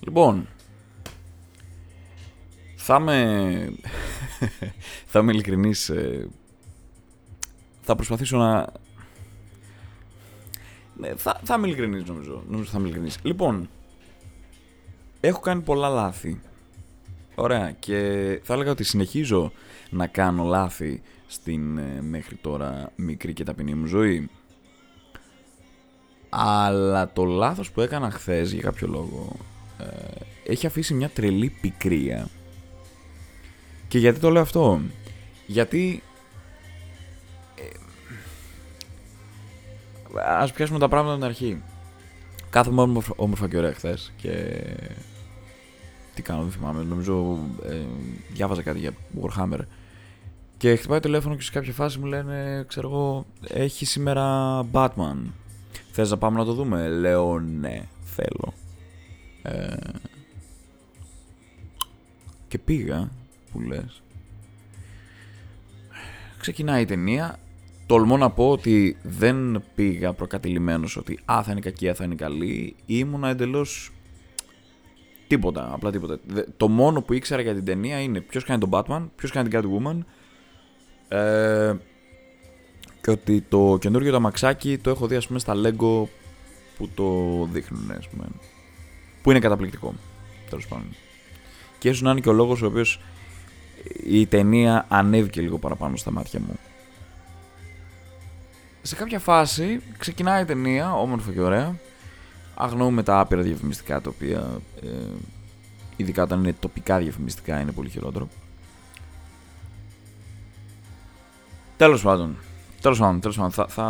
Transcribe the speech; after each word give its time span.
Λοιπόν, 0.00 0.48
θα 2.76 2.96
είμαι, 3.00 3.72
θα 5.06 5.18
είμαι 5.18 5.32
ειλικρινής, 5.32 5.88
ε, 5.88 6.28
θα 7.80 7.94
προσπαθήσω 7.94 8.36
να... 8.36 8.72
Ναι, 10.96 11.14
θα, 11.14 11.40
θα 11.44 11.54
είμαι 11.54 11.66
ειλικρινής 11.66 12.04
νομίζω, 12.04 12.42
νομίζω 12.48 12.70
θα 12.70 12.78
είμαι 12.78 12.86
ειλικρινής. 12.86 13.18
Λοιπόν, 13.22 13.68
έχω 15.20 15.40
κάνει 15.40 15.62
πολλά 15.62 15.88
λάθη. 15.88 16.40
Ωραία, 17.34 17.70
και 17.70 18.40
θα 18.42 18.54
έλεγα 18.54 18.70
ότι 18.70 18.84
συνεχίζω 18.84 19.52
να 19.90 20.06
κάνω 20.06 20.44
λάθη 20.44 21.02
στην 21.26 21.78
ε, 21.78 22.02
μέχρι 22.02 22.36
τώρα 22.36 22.92
μικρή 22.96 23.32
και 23.32 23.44
ταπεινή 23.44 23.74
μου 23.74 23.86
ζωή. 23.86 24.30
Αλλά 26.28 27.12
το 27.12 27.24
λάθος 27.24 27.70
που 27.70 27.80
έκανα 27.80 28.10
χθες 28.10 28.52
για 28.52 28.62
κάποιο 28.62 28.88
λόγο 28.88 29.36
ε, 29.36 29.49
έχει 30.44 30.66
αφήσει 30.66 30.94
μια 30.94 31.08
τρελή 31.08 31.52
πικρία. 31.60 32.28
Και 33.88 33.98
γιατί 33.98 34.20
το 34.20 34.30
λέω 34.30 34.42
αυτό; 34.42 34.80
Γιατί... 35.46 36.02
Ε, 37.54 37.68
ας 40.26 40.52
πιάσουμε 40.52 40.78
τα 40.78 40.88
πράγματα 40.88 41.14
από 41.14 41.22
την 41.22 41.30
αρχή. 41.30 41.62
Κάθομαι 42.50 42.82
όμορφα, 42.82 43.12
όμορφα 43.16 43.48
και 43.48 43.56
ωραία 43.56 43.72
χθες 43.72 44.12
και... 44.16 44.62
Τι 46.14 46.22
κάνω, 46.22 46.42
δεν 46.42 46.50
θυμάμαι. 46.50 46.82
Νομίζω 46.82 47.38
ε, 47.66 47.80
διάβαζα 48.32 48.62
κάτι 48.62 48.78
για 48.78 48.92
Warhammer. 49.22 49.58
Και 50.56 50.76
χτυπάει 50.76 51.00
το 51.00 51.06
τηλέφωνο 51.06 51.34
και 51.34 51.42
σε 51.42 51.50
κάποια 51.50 51.72
φάση 51.72 51.98
μου 51.98 52.04
λένε, 52.04 52.64
ξέρω 52.68 52.88
εγώ, 52.88 53.26
έχει 53.48 53.84
σήμερα 53.86 54.58
Batman. 54.72 55.16
Θες 55.92 56.10
να 56.10 56.18
πάμε 56.18 56.38
να 56.38 56.44
το 56.44 56.52
δούμε; 56.52 56.88
Λέω 56.88 57.38
ναι, 57.38 57.82
θέλω. 58.02 58.52
Ε, 59.42 59.76
και 62.48 62.58
πήγα, 62.58 63.10
που 63.52 63.60
λες. 63.60 64.02
Ξεκινάει 66.38 66.82
η 66.82 66.84
ταινία. 66.84 67.38
Τολμώ 67.86 68.16
να 68.16 68.30
πω 68.30 68.50
ότι 68.50 68.96
δεν 69.02 69.62
πήγα 69.74 70.12
προκατηλημένος 70.12 70.96
ότι 70.96 71.18
α, 71.32 71.42
θα 71.42 71.50
είναι 71.50 71.60
κακή, 71.60 71.88
α, 71.88 71.94
θα 71.94 72.04
είναι 72.04 72.14
καλή. 72.14 72.76
Ήμουνα 72.86 73.28
εντελώς 73.28 73.92
τίποτα, 75.26 75.70
απλά 75.72 75.90
τίποτα. 75.90 76.18
Το 76.56 76.68
μόνο 76.68 77.02
που 77.02 77.12
ήξερα 77.12 77.42
για 77.42 77.54
την 77.54 77.64
ταινία 77.64 78.00
είναι 78.00 78.20
ποιος 78.20 78.44
κάνει 78.44 78.60
τον 78.60 78.70
Batman, 78.72 79.08
ποιος 79.16 79.30
κάνει 79.30 79.48
την 79.48 79.60
Catwoman 79.60 79.98
ε, 81.08 81.74
και 83.00 83.10
ότι 83.10 83.40
το 83.40 83.76
καινούργιο 83.80 84.10
το 84.10 84.16
αμαξάκι 84.16 84.78
το 84.78 84.90
έχω 84.90 85.06
δει 85.06 85.16
ας 85.16 85.26
πούμε 85.26 85.38
στα 85.38 85.54
Lego 85.56 86.04
που 86.76 86.88
το 86.94 87.44
δείχνουν 87.52 87.90
ας 87.90 88.08
πούμε. 88.08 88.24
Που 89.22 89.30
είναι 89.30 89.40
καταπληκτικό. 89.40 89.94
Τέλος 90.48 90.66
πάντων. 90.66 90.86
Και 91.78 91.88
ίσως 91.88 92.02
να 92.02 92.10
είναι 92.10 92.20
και 92.20 92.28
ο 92.28 92.32
λόγος 92.32 92.62
ο 92.62 92.66
οποίος 92.66 93.00
η 94.06 94.26
ταινία 94.26 94.86
ανέβηκε 94.88 95.40
λίγο 95.40 95.58
παραπάνω 95.58 95.96
στα 95.96 96.10
μάτια 96.10 96.40
μου. 96.40 96.58
Σε 98.82 98.94
κάποια 98.94 99.18
φάση 99.18 99.80
ξεκινάει 99.98 100.42
η 100.42 100.44
ταινία, 100.44 100.94
όμορφα 100.94 101.32
και 101.32 101.40
ωραία. 101.40 101.78
Αγνοούμε 102.54 103.02
τα 103.02 103.20
άπειρα 103.20 103.42
διαφημιστικά 103.42 104.00
τα 104.00 104.10
οποία 104.14 104.60
ε, 104.82 104.88
ειδικά 105.96 106.22
όταν 106.22 106.38
είναι 106.38 106.52
τοπικά 106.52 106.98
διαφημιστικά 106.98 107.60
είναι 107.60 107.72
πολύ 107.72 107.88
χειρότερο. 107.88 108.28
Τέλος 111.76 112.02
πάντων. 112.02 112.36
Τέλος 112.80 112.98
πάντων, 112.98 113.20
τέλος 113.20 113.36
πάντων. 113.36 113.50
Θα, 113.50 113.66
θα, 113.68 113.84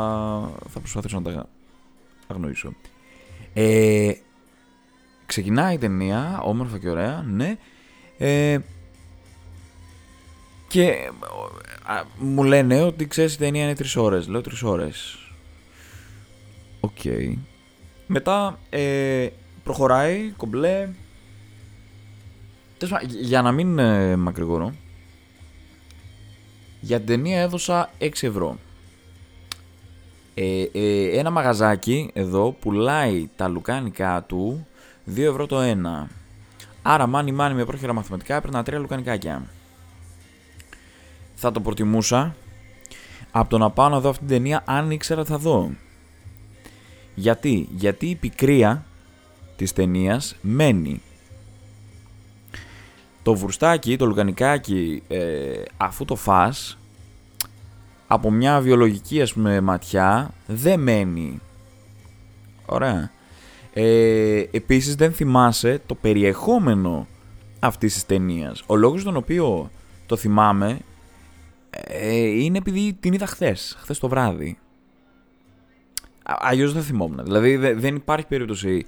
θα 0.69 0.79
προσπαθήσω 0.79 1.21
να 1.21 1.33
τα 1.33 1.49
αγνοήσω. 2.27 2.73
Ε, 3.53 4.13
ξεκινάει 5.31 5.75
η 5.75 5.79
ταινία, 5.79 6.41
όμορφα 6.43 6.79
και 6.79 6.91
ωραία, 6.91 7.25
ναι. 7.29 7.57
Ε, 8.19 8.59
και 10.69 11.11
μου 12.19 12.45
λένε 12.45 12.83
ότι 12.83 13.07
ξέρεις 13.07 13.35
η 13.35 13.39
ταινία 13.39 13.63
είναι 13.63 13.75
τρεις 13.75 13.97
ώρες. 13.97 14.29
Λέω 14.29 14.41
τρεις 14.41 14.63
ώρες. 14.63 15.19
Οκ. 16.81 16.99
Μετά 18.07 18.59
ε, 18.71 19.29
προχωράει, 19.65 20.33
κομπλέ. 20.37 20.89
Για 23.21 23.43
να 23.43 23.53
μην 23.53 23.79
ε, 23.79 24.17
μακρηγορώ, 24.17 24.75
για 26.81 26.99
την 26.99 27.07
ταινία 27.07 27.41
έδωσα 27.41 27.91
6 27.99 28.09
ευρώ. 28.21 28.59
Ε, 30.35 30.63
ε, 30.73 31.19
ένα 31.19 31.31
μαγαζάκι 31.31 32.11
εδώ 32.13 32.57
πουλάει 32.61 33.29
τα 33.37 33.49
λουκάνικά 33.49 34.25
του 34.29 34.67
2 35.17 35.19
ευρώ 35.19 35.47
το 35.47 35.61
ένα. 35.61 36.09
Άρα 36.83 37.07
μάνι 37.07 37.33
μάνι 37.33 37.55
με 37.55 37.65
πρόχειρα 37.65 37.93
μαθηματικά 37.93 38.37
έπαιρνα 38.37 38.61
3 38.61 38.73
λουκανικάκια. 38.73 39.43
Θα 41.35 41.53
το 41.53 41.61
προτιμούσα 41.61 42.35
από 43.31 43.51
το 43.51 43.59
να 43.59 43.71
πάω 43.71 43.89
να 43.89 44.01
δω 44.01 44.09
αυτή 44.09 44.25
την 44.25 44.37
ταινία 44.37 44.63
αν 44.67 44.91
ήξερα 44.91 45.25
θα 45.25 45.39
δω. 45.39 45.71
Γιατί, 47.15 47.69
γιατί 47.71 48.07
η 48.07 48.15
πικρία 48.15 48.85
της 49.57 49.73
ταινίας 49.73 50.37
μένει 50.41 51.03
το 53.23 53.35
βουρστάκι, 53.35 53.97
το 53.97 54.07
λουκανικάκι, 54.07 55.03
ε, 55.09 55.63
αφού 55.77 56.05
το 56.05 56.17
φας, 56.17 56.79
από 58.07 58.31
μια 58.31 58.61
βιολογική 58.61 59.23
ας 59.23 59.33
πούμε 59.33 59.61
ματιά, 59.61 60.31
δεν 60.47 60.81
μένει. 60.81 61.41
Ωραία. 62.67 63.11
Ε, 63.73 64.45
επίσης 64.51 64.95
δεν 64.95 65.13
θυμάσαι 65.13 65.81
το 65.87 65.95
περιεχόμενο 65.95 67.07
αυτής 67.61 67.95
της 67.95 68.07
ταινίας. 68.07 68.63
Ο 68.67 68.77
λόγος 68.77 69.03
τον 69.03 69.17
οποίο 69.17 69.71
το 70.07 70.17
θυμάμαι 70.17 70.79
ε, 71.71 72.17
είναι 72.17 72.59
επειδή 72.59 72.97
την 73.01 73.13
είδα 73.13 73.27
χθες, 73.27 73.77
χθες 73.81 73.99
το 73.99 74.09
βράδυ. 74.09 74.59
Αλλιώς 76.23 76.73
δεν 76.73 76.83
θυμόμουν. 76.83 77.25
Δηλαδή 77.25 77.57
δεν 77.57 77.95
υπάρχει 77.95 78.27
περίπτωση 78.27 78.87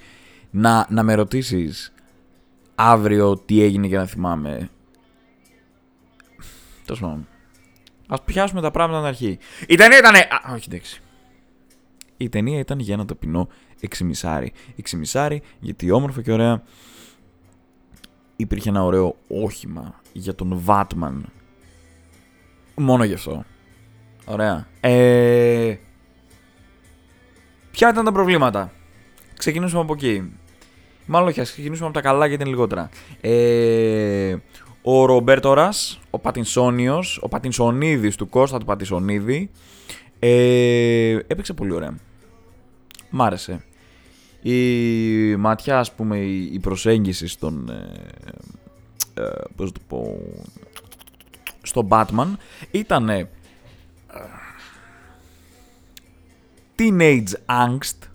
να, 0.51 0.87
να 0.89 1.03
με 1.03 1.15
ρωτήσεις 1.15 1.93
αύριο 2.75 3.37
τι 3.37 3.63
έγινε 3.63 3.87
για 3.87 3.99
να 3.99 4.07
θυμάμαι. 4.07 4.71
Τέλος 6.85 7.01
πάντων. 7.01 7.27
Α 8.07 8.21
πιάσουμε 8.21 8.61
τα 8.61 8.71
πράγματα 8.71 8.99
στην 8.99 9.09
αρχή. 9.09 9.39
Η 9.67 9.75
ταινία 9.75 9.99
ήταν. 9.99 10.15
Α, 10.15 10.53
όχι, 10.55 10.69
εντάξει. 10.69 11.02
Η 12.23 12.29
ταινία 12.29 12.59
ήταν 12.59 12.79
για 12.79 12.95
ένα 12.95 13.05
ταπεινό 13.05 13.49
εξημισάρι. 13.81 14.53
Εξημισάρι, 14.77 15.43
γιατί 15.61 15.91
όμορφο 15.91 16.21
και 16.21 16.33
ωραία 16.33 16.63
υπήρχε 18.37 18.69
ένα 18.69 18.85
ωραίο 18.85 19.17
όχημα 19.29 20.01
για 20.13 20.35
τον 20.35 20.63
Batman. 20.67 21.21
Μόνο 22.75 23.05
γι' 23.05 23.15
αυτό. 23.15 23.45
Ωραία. 24.25 24.67
Ε... 24.81 25.75
Ποια 27.71 27.91
ήταν 27.91 28.05
τα 28.05 28.13
προβλήματα; 28.13 28.73
Ξεκινήσουμε 29.39 29.81
από 29.81 29.93
εκεί. 29.93 30.33
Μάλλον 31.07 31.29
όχι, 31.29 31.41
ας 31.41 31.53
ξεκινήσουμε 31.53 31.87
από 31.87 31.97
τα 31.97 32.03
καλά 32.03 32.27
γιατί 32.27 32.43
είναι 32.43 32.51
λιγότερα. 32.51 32.89
Ε, 33.21 34.37
ο 34.83 35.05
Ρομπέρτορα, 35.05 35.69
ο 36.11 36.19
Πατινσόνιος, 36.19 37.19
ο 37.23 37.29
Πατινσονίδης 37.29 38.17
του 38.17 38.29
Κώστα 38.29 38.59
του 38.59 38.65
Πατινσονίδη, 38.65 39.51
ε, 40.19 41.19
έπαιξε 41.27 41.53
πολύ 41.53 41.73
ωραία. 41.73 41.95
Μ' 43.15 43.23
άρεσε. 43.23 43.65
Η 44.43 45.37
ματιά, 45.37 45.79
ας 45.79 45.93
πούμε, 45.93 46.19
η 46.19 46.59
προσέγγιση 46.59 47.27
στον. 47.27 47.69
Ε, 47.71 49.23
ε, 49.23 49.31
πώς 49.57 49.73
το 49.73 49.81
πω. 49.89 50.21
Στον 51.63 51.89
Batman 51.91 52.37
ήταν. 52.71 53.09
Ε, 53.09 53.29
teenage 56.79 57.33
angst. 57.47 58.09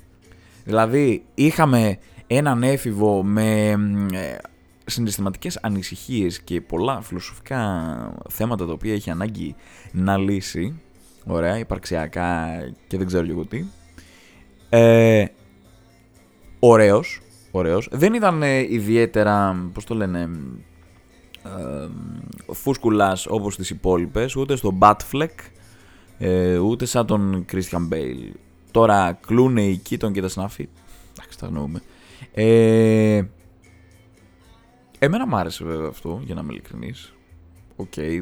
Δηλαδή, 0.63 1.25
είχαμε 1.33 1.99
έναν 2.27 2.63
έφηβο 2.63 3.23
με 3.23 3.69
ε, 4.13 4.37
συναισθηματικές 4.85 5.59
ανησυχίες 5.61 6.41
και 6.41 6.61
πολλά 6.61 7.01
φιλοσοφικά 7.01 8.13
θέματα 8.29 8.65
τα 8.65 8.71
οποία 8.71 8.93
έχει 8.93 9.09
ανάγκη 9.09 9.55
να 9.91 10.17
λύσει, 10.17 10.79
ωραία, 11.25 11.57
υπαρξιακά 11.57 12.47
και 12.87 12.97
δεν 12.97 13.07
ξέρω 13.07 13.25
εγώ 13.29 13.45
τι, 13.45 13.65
ε, 14.69 15.25
ωραίος, 16.59 17.21
ωραίος. 17.51 17.87
Δεν 17.91 18.13
ήταν 18.13 18.43
ε, 18.43 18.59
ιδιαίτερα, 18.59 19.65
πώς 19.73 19.85
το 19.85 19.95
λένε, 19.95 20.29
ε, 21.43 21.87
φούσκουλας 22.53 23.25
όπως 23.27 23.55
τις 23.55 23.69
υπόλοιπες, 23.69 24.35
ούτε 24.35 24.55
στο 24.55 24.77
Batfleck, 24.81 25.35
ε, 26.17 26.57
ούτε 26.57 26.85
σαν 26.85 27.05
τον 27.05 27.45
Christian 27.51 27.93
Bale. 27.93 28.31
Τώρα 28.71 29.19
Κλούνεϊ 29.27 29.81
Keaton 29.89 30.11
και 30.11 30.21
τα 30.21 30.27
συναφή, 30.27 30.69
εντάξει 31.17 31.39
τα 31.39 31.47
γνωρούμε. 31.47 31.81
Ε, 32.33 33.23
εμένα 34.99 35.27
μου 35.27 35.35
άρεσε 35.35 35.63
βέβαια 35.63 35.87
αυτό, 35.89 36.21
για 36.23 36.35
να 36.35 36.41
είμαι 36.41 36.53
ειλικρινής. 36.53 37.13
OK, 37.75 37.91
okay, 37.95 38.21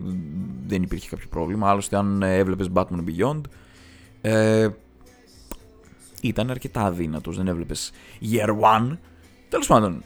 δεν 0.68 0.84
υπήρχε 0.84 1.10
κάποιο 1.10 1.28
πρόβλημα. 1.30 1.70
Άλλωστε, 1.70 1.98
αν 1.98 2.22
έβλεπες 2.22 2.70
Batman 2.74 3.04
Beyond, 3.08 3.42
ε, 4.22 4.68
ήταν 6.28 6.50
αρκετά 6.50 6.82
αδύνατος. 6.82 7.38
Δεν 7.38 7.48
έβλεπες 7.48 7.92
Year 8.32 8.50
One. 8.50 8.98
Τέλος 9.50 9.68
πάντων, 9.68 10.04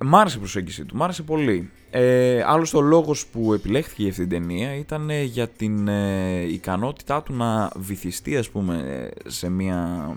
Μ' 0.00 0.16
άρεσε 0.16 0.36
η 0.36 0.38
προσέγγιση 0.38 0.84
του, 0.84 0.96
μ' 0.96 1.02
άρεσε 1.02 1.22
πολύ. 1.22 1.70
Ε, 1.90 2.42
άλλος 2.46 2.74
ο 2.74 2.80
λόγος 2.80 3.26
που 3.26 3.52
επιλέχθηκε 3.52 4.02
για 4.02 4.10
αυτή 4.10 4.26
την 4.26 4.30
ταινία 4.30 4.74
ήταν 4.74 5.10
ε, 5.10 5.22
για 5.22 5.48
την 5.48 5.88
ε, 5.88 6.40
ικανότητά 6.40 7.22
του 7.22 7.34
να 7.34 7.70
βυθιστεί 7.76 8.36
ας 8.36 8.50
πούμε 8.50 9.08
σε 9.26 9.48
μια 9.48 10.08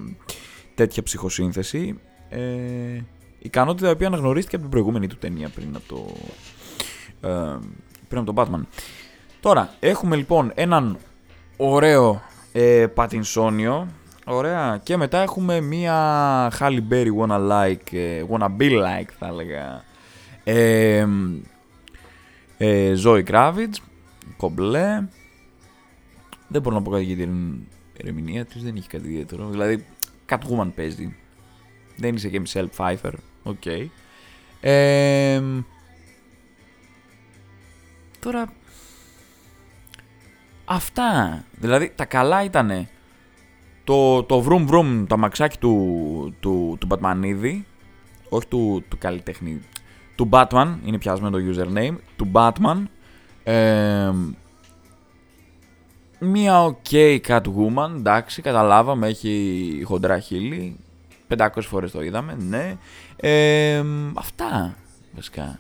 τέτοια 0.75 1.03
ψυχοσύνθεση. 1.03 1.99
Ε, 2.29 2.39
ικανότητα 3.39 3.87
η 3.87 3.91
οποία 3.91 4.07
αναγνωρίστηκε 4.07 4.55
από 4.55 4.63
την 4.63 4.73
προηγούμενη 4.73 5.07
του 5.07 5.17
ταινία 5.17 5.49
πριν 5.49 5.75
από, 5.75 5.87
το, 5.87 6.15
ε, 7.29 7.57
πριν 8.07 8.21
από 8.21 8.33
τον 8.33 8.35
Batman. 8.35 8.65
Τώρα, 9.39 9.73
έχουμε 9.79 10.15
λοιπόν 10.15 10.51
έναν 10.55 10.97
ωραίο 11.57 12.21
ε, 12.51 12.87
πατινσόνιο. 12.93 13.87
Ωραία. 14.27 14.79
Και 14.83 14.97
μετά 14.97 15.21
έχουμε 15.21 15.61
μία 15.61 16.51
Halle 16.59 16.81
Berry 16.89 17.09
wanna 17.19 17.49
like, 17.51 17.93
ε, 17.93 18.23
wanna 18.29 18.49
be 18.59 18.71
like 18.71 19.09
θα 19.19 19.27
έλεγα. 19.27 19.83
Ε, 20.43 21.07
ε, 22.57 22.93
Zoe 23.03 23.23
Kravitz, 23.23 23.75
κομπλέ. 24.37 25.07
Δεν 26.47 26.61
μπορώ 26.61 26.75
να 26.75 26.81
πω 26.81 26.91
κάτι 26.91 27.03
για 27.03 27.15
την 27.15 27.57
ερμηνεία 27.97 28.45
της, 28.45 28.63
δεν 28.63 28.75
έχει 28.75 28.87
κάτι 28.87 29.07
ιδιαίτερο. 29.07 29.47
Δηλαδή, 29.49 29.85
Catwoman 30.29 30.71
παίζει. 30.75 31.15
Δεν 31.95 32.15
είσαι 32.15 32.29
και 32.29 32.41
Michelle 32.45 32.67
Pfeiffer. 32.77 33.13
OK. 33.43 33.55
Okay. 33.65 33.85
Ε, 34.61 35.41
τώρα, 38.19 38.53
Αυτά. 40.69 41.43
Δηλαδή 41.51 41.91
τα 41.95 42.05
καλά 42.05 42.43
ήταν 42.43 42.87
το, 43.87 44.23
το 44.23 44.45
vroom 44.47 44.69
vroom, 44.69 45.05
το 45.07 45.15
αμαξάκι 45.15 45.57
του, 45.57 46.35
του, 46.39 46.77
του 46.79 46.87
Batmanίδη, 46.89 47.61
όχι 48.29 48.47
του, 48.47 48.83
του 48.87 48.97
καλλιτέχνη, 48.97 49.61
του 50.15 50.29
Batman, 50.31 50.75
είναι 50.85 50.97
πιασμένο 50.97 51.37
το 51.37 51.43
username, 51.53 51.95
του 52.15 52.31
Batman. 52.33 52.83
Ε, 53.43 54.11
μία 56.19 56.75
ok 56.75 57.19
Catwoman, 57.27 57.89
εντάξει, 57.95 58.41
καταλάβαμε, 58.41 59.07
έχει 59.07 59.81
χοντρά 59.85 60.19
χείλη, 60.19 60.75
500 61.37 61.47
φορές 61.59 61.91
το 61.91 62.01
είδαμε, 62.01 62.37
ναι. 62.39 62.77
Ε, 63.15 63.83
αυτά, 64.13 64.75
βασικά. 65.15 65.59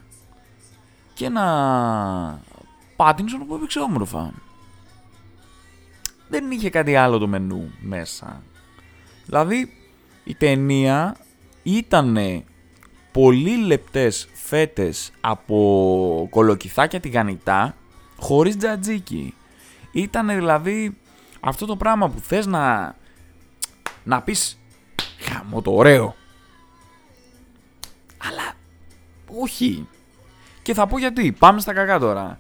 Και 1.13 1.25
ένα 1.25 2.41
Pattinson 2.95 3.45
που 3.47 3.55
έπαιξε 3.55 3.79
όμορφα 3.79 4.33
δεν 6.29 6.51
είχε 6.51 6.69
κάτι 6.69 6.95
άλλο 6.95 7.17
το 7.17 7.27
μενού 7.27 7.71
μέσα. 7.79 8.43
Δηλαδή 9.25 9.71
η 10.23 10.35
ταινία 10.35 11.15
ήταν 11.63 12.17
πολύ 13.11 13.57
λεπτές 13.57 14.29
φέτες 14.33 15.11
από 15.21 16.27
κολοκυθάκια 16.29 16.99
τηγανιτά 16.99 17.75
χωρίς 18.17 18.57
τζατζίκι. 18.57 19.33
Ήταν 19.91 20.27
δηλαδή 20.27 20.97
αυτό 21.39 21.65
το 21.65 21.75
πράγμα 21.75 22.09
που 22.09 22.19
θες 22.19 22.45
να, 22.45 22.95
να 24.03 24.21
πεις 24.21 24.59
χαμό 25.19 25.61
το 25.61 25.71
ωραίο. 25.71 26.15
Αλλά 28.17 28.53
όχι. 29.41 29.87
Και 30.61 30.73
θα 30.73 30.87
πω 30.87 30.97
γιατί. 30.97 31.31
Πάμε 31.39 31.59
στα 31.59 31.73
κακά 31.73 31.99
τώρα. 31.99 32.39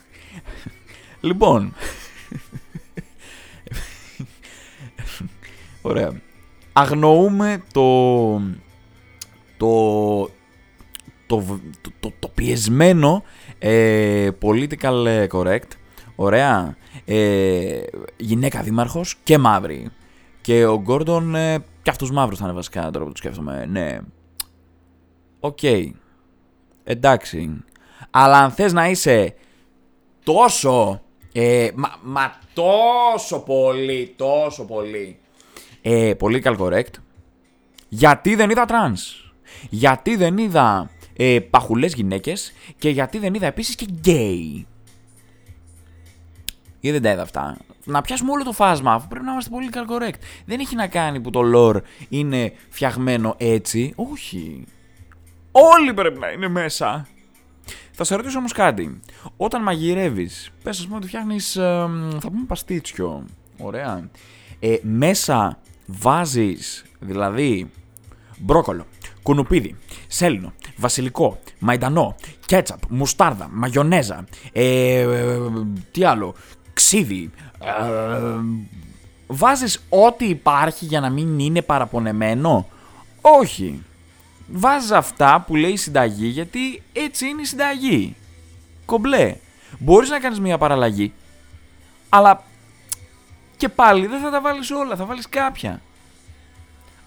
λοιπόν, 1.20 1.74
Ωραία. 5.86 6.20
Αγνοούμε 6.72 7.62
το, 7.72 8.40
το, 9.56 10.22
το, 11.26 11.60
το, 12.00 12.12
το, 12.18 12.28
πιεσμένο 12.34 13.22
ε, 13.58 14.28
political 14.42 15.26
correct. 15.32 15.68
Ωραία. 16.14 16.76
Ε, 17.04 17.80
γυναίκα 18.16 18.62
δήμαρχος 18.62 19.16
και 19.22 19.38
μαύρη. 19.38 19.90
Και 20.40 20.66
ο 20.66 20.80
Γκόρντον 20.80 21.34
ε, 21.34 21.64
και 21.82 21.90
αυτός 21.90 22.10
μαύρος 22.10 22.38
θα 22.38 22.44
είναι 22.44 22.54
βασικά 22.54 22.90
τώρα 22.90 23.04
που 23.04 23.10
το 23.10 23.16
σκέφτομαι. 23.16 23.66
Ναι. 23.68 23.98
Οκ. 25.40 25.62
Εντάξει. 26.84 27.64
Αλλά 28.10 28.38
αν 28.38 28.50
θες 28.50 28.72
να 28.72 28.88
είσαι 28.88 29.34
τόσο... 30.24 31.02
Ε, 31.32 31.70
μα, 31.74 31.88
μα 32.02 32.32
τόσο 32.54 33.40
πολύ, 33.40 34.14
τόσο 34.16 34.64
πολύ 34.64 35.18
ε, 35.86 36.12
political 36.20 36.56
correct. 36.56 36.94
Γιατί 37.88 38.34
δεν 38.34 38.50
είδα 38.50 38.64
τρανς. 38.64 39.32
Γιατί 39.70 40.16
δεν 40.16 40.38
είδα 40.38 40.90
ε, 41.16 41.38
παχουλές 41.50 41.94
γυναίκες 41.94 42.52
και 42.78 42.88
γιατί 42.88 43.18
δεν 43.18 43.34
είδα 43.34 43.46
επίσης 43.46 43.74
και 43.74 43.86
γκέι. 43.90 44.66
Ή 46.80 46.90
δεν 46.90 47.02
τα 47.02 47.10
είδα 47.10 47.22
αυτά. 47.22 47.56
Να 47.84 48.00
πιάσουμε 48.00 48.30
όλο 48.30 48.44
το 48.44 48.52
φάσμα, 48.52 48.92
αφού 48.92 49.08
πρέπει 49.08 49.24
να 49.24 49.32
είμαστε 49.32 49.50
πολύ 49.50 49.68
correct. 49.72 50.18
Δεν 50.44 50.60
έχει 50.60 50.74
να 50.74 50.86
κάνει 50.86 51.20
που 51.20 51.30
το 51.30 51.40
lore 51.54 51.80
είναι 52.08 52.52
φτιαγμένο 52.68 53.34
έτσι. 53.38 53.92
Όχι. 53.96 54.64
Όλοι 55.52 55.94
πρέπει 55.94 56.18
να 56.18 56.30
είναι 56.30 56.48
μέσα. 56.48 57.06
Θα 57.92 58.04
σε 58.04 58.14
ρωτήσω 58.14 58.38
όμως 58.38 58.52
κάτι. 58.52 59.00
Όταν 59.36 59.62
μαγειρεύεις, 59.62 60.50
πες 60.62 60.78
ας 60.78 60.84
πούμε 60.84 60.96
ότι 60.96 61.06
φτιάχνεις. 61.06 61.52
θα 61.52 62.28
πούμε 62.30 62.44
παστίτσιο. 62.46 63.24
Ωραία. 63.58 64.10
Ε, 64.60 64.76
μέσα 64.82 65.58
βάζεις 65.86 66.84
δηλαδή 66.98 67.70
μπρόκολο, 68.38 68.86
κουνουπίδι, 69.22 69.76
σέλινο, 70.06 70.52
βασιλικό, 70.76 71.38
μαϊντανό, 71.58 72.14
κέτσαπ, 72.46 72.78
μουστάρδα, 72.88 73.48
μαγιονέζα, 73.52 74.24
ε, 74.52 75.06
τι 75.90 76.04
άλλο, 76.04 76.34
ξύδι, 76.72 77.30
ε, 77.60 78.40
βάζεις 79.26 79.80
ό,τι 79.88 80.24
υπάρχει 80.24 80.84
για 80.84 81.00
να 81.00 81.10
μην 81.10 81.38
είναι 81.38 81.62
παραπονεμένο; 81.62 82.66
Όχι. 83.20 83.82
Βάζεις 84.52 84.90
αυτά 84.90 85.44
που 85.46 85.56
λέει 85.56 85.70
η 85.70 85.76
συνταγή 85.76 86.26
γιατί 86.26 86.82
έτσι 86.92 87.26
είναι 87.26 87.42
η 87.42 87.44
συνταγή. 87.44 88.16
Κομπλέ. 88.84 89.36
Μπορείς 89.78 90.10
να 90.10 90.18
κάνεις 90.20 90.40
μια 90.40 90.58
παραλλαγή, 90.58 91.12
αλλά 92.08 92.42
και 93.64 93.70
πάλι 93.70 94.06
δεν 94.06 94.20
θα 94.20 94.30
τα 94.30 94.40
βάλεις 94.40 94.70
όλα, 94.70 94.96
θα 94.96 95.04
βάλεις 95.04 95.28
κάποια. 95.28 95.80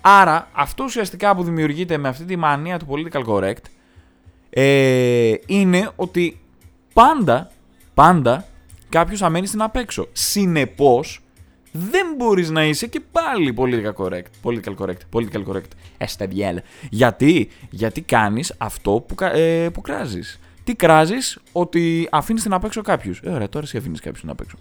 Άρα 0.02 0.48
αυτό 0.52 0.84
ουσιαστικά 0.84 1.36
που 1.36 1.44
δημιουργείται 1.44 1.98
με 1.98 2.08
αυτή 2.08 2.26
τη 2.26 2.36
μανία 2.36 2.80
του 2.80 2.86
political 2.90 3.24
correct 3.26 3.66
ε, 4.50 5.34
είναι 5.46 5.90
ότι 5.96 6.40
πάντα, 6.94 7.52
πάντα 7.94 8.46
κάποιος 8.90 9.20
θα 9.20 9.30
μένει 9.30 9.48
στην 9.48 9.62
απέξω. 9.62 10.08
Συνεπώς 10.12 11.22
δεν 11.72 12.06
μπορείς 12.18 12.50
να 12.50 12.66
είσαι 12.66 12.88
και 12.88 13.02
πάλι 13.12 13.56
political 13.58 13.94
correct. 13.94 14.30
Political 14.44 14.76
correct. 14.78 15.02
Political 15.14 15.46
correct. 15.48 15.72
Εστεδιέλ. 15.98 16.62
Γιατί, 16.90 17.50
γιατί 17.70 18.02
κάνεις 18.02 18.54
αυτό 18.58 18.92
που, 18.92 19.16
ε, 19.24 19.70
που 19.74 19.82
κράζεις. 19.82 20.40
Τι 20.64 20.76
κράζεις, 20.76 21.40
ότι 21.52 22.08
αφήνεις 22.12 22.44
την 22.44 22.54
απέξω 22.54 22.82
κάποιους. 22.82 23.22
Ε, 23.24 23.30
ωραία, 23.30 23.50
τώρα 23.50 23.66
εσύ 23.66 23.78
αφήνεις 23.78 24.00
κάποιους 24.00 24.22
την 24.22 24.30
απέξω 24.30 24.58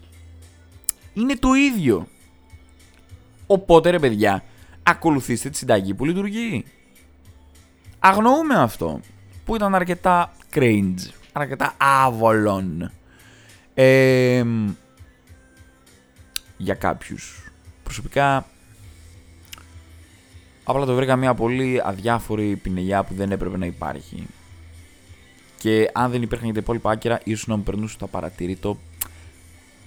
είναι 1.17 1.37
το 1.37 1.55
ίδιο. 1.55 2.09
Οπότε 3.47 3.91
ρε 3.91 3.99
παιδιά, 3.99 4.45
ακολουθήστε 4.83 5.51
τη 5.51 5.57
συνταγή 5.57 5.95
που 5.95 6.05
λειτουργεί. 6.05 6.65
Αγνοούμε 7.99 8.55
αυτό, 8.55 9.01
που 9.45 9.55
ήταν 9.55 9.75
αρκετά 9.75 10.33
cringe, 10.55 11.11
αρκετά 11.33 11.75
άβολον. 11.77 12.91
για 16.57 16.75
κάποιους. 16.79 17.51
Προσωπικά, 17.83 18.47
απλά 20.65 20.85
το 20.85 20.95
βρήκα 20.95 21.17
μια 21.17 21.35
πολύ 21.35 21.81
αδιάφορη 21.85 22.57
πινελιά 22.57 23.05
που 23.05 23.15
δεν 23.15 23.33
έπρεπε 23.33 23.57
να 23.57 23.67
υπάρχει. 23.67 24.27
Και 25.59 25.91
αν 25.93 26.11
δεν 26.11 26.23
υπήρχαν 26.23 26.47
και 26.47 26.53
τα 26.53 26.61
υπόλοιπα 26.61 26.91
άκυρα, 26.91 27.21
ίσως 27.25 27.47
να 27.47 27.57
μου 27.57 27.63
περνούσε 27.63 27.99
το 27.99 28.07
παρατηρήτο, 28.07 28.79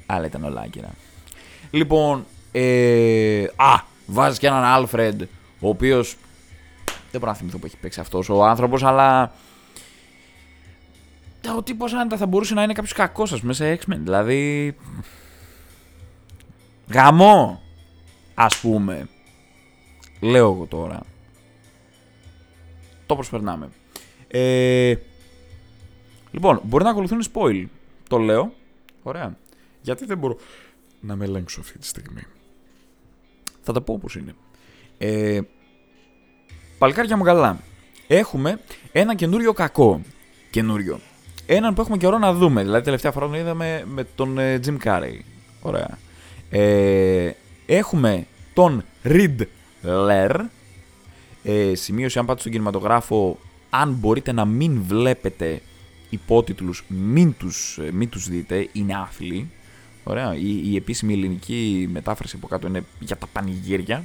αλλά 0.05 0.25
ήταν 0.25 0.43
όλα 0.43 0.61
άκυρα. 0.61 0.89
Λοιπόν, 1.71 2.25
ε, 2.51 3.43
α, 3.55 3.81
βάζεις 4.05 4.39
και 4.39 4.47
έναν 4.47 4.63
Άλφρεντ, 4.63 5.21
ο 5.59 5.69
οποίος. 5.69 6.15
Δεν 7.11 7.19
μπορώ 7.19 7.31
να 7.31 7.37
θυμηθώ 7.37 7.57
που 7.57 7.65
έχει 7.65 7.77
παίξει 7.77 7.99
αυτός 7.99 8.29
ο 8.29 8.43
άνθρωπος, 8.43 8.83
αλλά. 8.83 9.31
Ο 11.57 11.63
τύπος 11.63 11.93
άνετα 11.93 12.17
θα 12.17 12.25
μπορούσε 12.25 12.53
να 12.53 12.63
είναι 12.63 12.73
κάποιος 12.73 12.93
κακός, 12.93 13.33
ας 13.33 13.39
πούμε, 13.39 13.53
σε 13.53 13.79
X-Men. 13.81 13.97
Δηλαδή. 13.99 14.75
Γαμό! 16.93 17.61
Α 18.33 18.47
πούμε. 18.61 19.07
Λέω 20.19 20.51
εγώ 20.51 20.65
τώρα. 20.65 20.99
Το 23.05 23.15
προσπερνάμε. 23.15 23.69
Ε, 24.27 24.95
λοιπόν, 26.31 26.61
μπορεί 26.63 26.83
να 26.83 26.89
ακολουθούν 26.89 27.23
spoil. 27.33 27.65
Το 28.09 28.17
λέω. 28.17 28.53
Ωραία. 29.03 29.37
Γιατί 29.81 30.05
δεν 30.05 30.17
μπορώ 30.17 30.37
να 31.01 31.15
με 31.15 31.25
ελέγξω 31.25 31.59
αυτή 31.59 31.77
τη 31.77 31.85
στιγμή. 31.85 32.21
Θα 33.61 33.73
τα 33.73 33.81
πω 33.81 33.93
όπως 33.93 34.15
είναι. 34.15 34.35
Ε, 34.97 35.39
παλικάρια 36.77 37.17
μου 37.17 37.23
καλά. 37.23 37.59
έχουμε 38.07 38.59
ένα 38.91 39.15
καινούριο 39.15 39.53
κακό. 39.53 40.01
Καινούριο. 40.49 40.99
Έναν 41.45 41.73
που 41.73 41.81
έχουμε 41.81 41.97
καιρό 41.97 42.17
να 42.17 42.33
δούμε. 42.33 42.63
Δηλαδή, 42.63 42.83
τελευταία 42.83 43.11
φορά 43.11 43.25
τον 43.25 43.35
είδαμε 43.35 43.83
με 43.87 44.03
τον 44.15 44.37
ε, 44.37 44.59
Jim 44.65 44.77
Carrey. 44.83 45.19
Ωραία. 45.61 45.97
Ε, 46.49 47.31
έχουμε 47.65 48.25
τον 48.53 48.83
Riddler. 49.03 50.39
Ε, 51.43 51.75
σημείωση 51.75 52.19
αν 52.19 52.25
πάτε 52.25 52.39
στον 52.39 52.51
κινηματογράφο, 52.51 53.39
αν 53.69 53.93
μπορείτε 53.93 54.31
να 54.31 54.45
μην 54.45 54.81
βλέπετε 54.87 55.61
υπότιτλους, 56.09 56.83
μην 56.87 57.33
τους, 57.37 57.77
ε, 57.77 57.91
μην 57.91 58.09
τους 58.09 58.29
δείτε, 58.29 58.69
είναι 58.71 58.95
άθλοι. 58.95 59.51
Ωραία. 60.03 60.35
Η, 60.35 60.71
η 60.71 60.75
επίσημη 60.75 61.13
ελληνική 61.13 61.87
μετάφραση 61.91 62.35
από 62.35 62.47
κάτω 62.47 62.67
είναι 62.67 62.83
για 62.99 63.17
τα 63.17 63.27
πανηγύρια. 63.27 64.03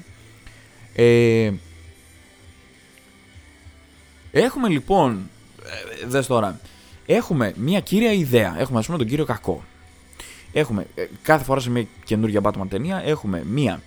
Ε, 0.94 1.52
έχουμε 4.30 4.68
λοιπόν, 4.68 5.30
ε, 6.02 6.06
δες 6.06 6.26
τώρα, 6.26 6.60
έχουμε 7.06 7.54
μια 7.56 7.80
κύρια 7.80 8.12
ιδέα. 8.12 8.54
Έχουμε 8.58 8.78
ας 8.78 8.86
πούμε 8.86 8.98
τον 8.98 9.06
κύριο 9.06 9.24
Κακό. 9.24 9.64
Έχουμε 10.52 10.86
ε, 10.94 11.06
κάθε 11.22 11.44
φορά 11.44 11.60
σε 11.60 11.70
μια 11.70 11.86
καινούργια 12.04 12.40
Batman 12.42 12.66
ταινία 12.68 13.02
έχουμε 13.04 13.44
μια 13.44 13.82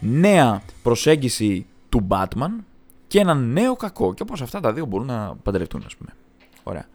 νέα 0.00 0.62
προσέγγιση 0.82 1.66
του 1.88 2.06
Batman 2.10 2.50
και 3.06 3.20
ένα 3.20 3.34
νέο 3.34 3.76
κακό. 3.76 4.14
Και 4.14 4.22
όπως 4.22 4.42
αυτά 4.42 4.60
τα 4.60 4.72
δύο 4.72 4.86
μπορούν 4.86 5.06
να 5.06 5.36
παντρευτούν, 5.42 5.82
ας 5.86 5.96
πούμε. 5.96 6.10
Ωραία. 6.62 6.88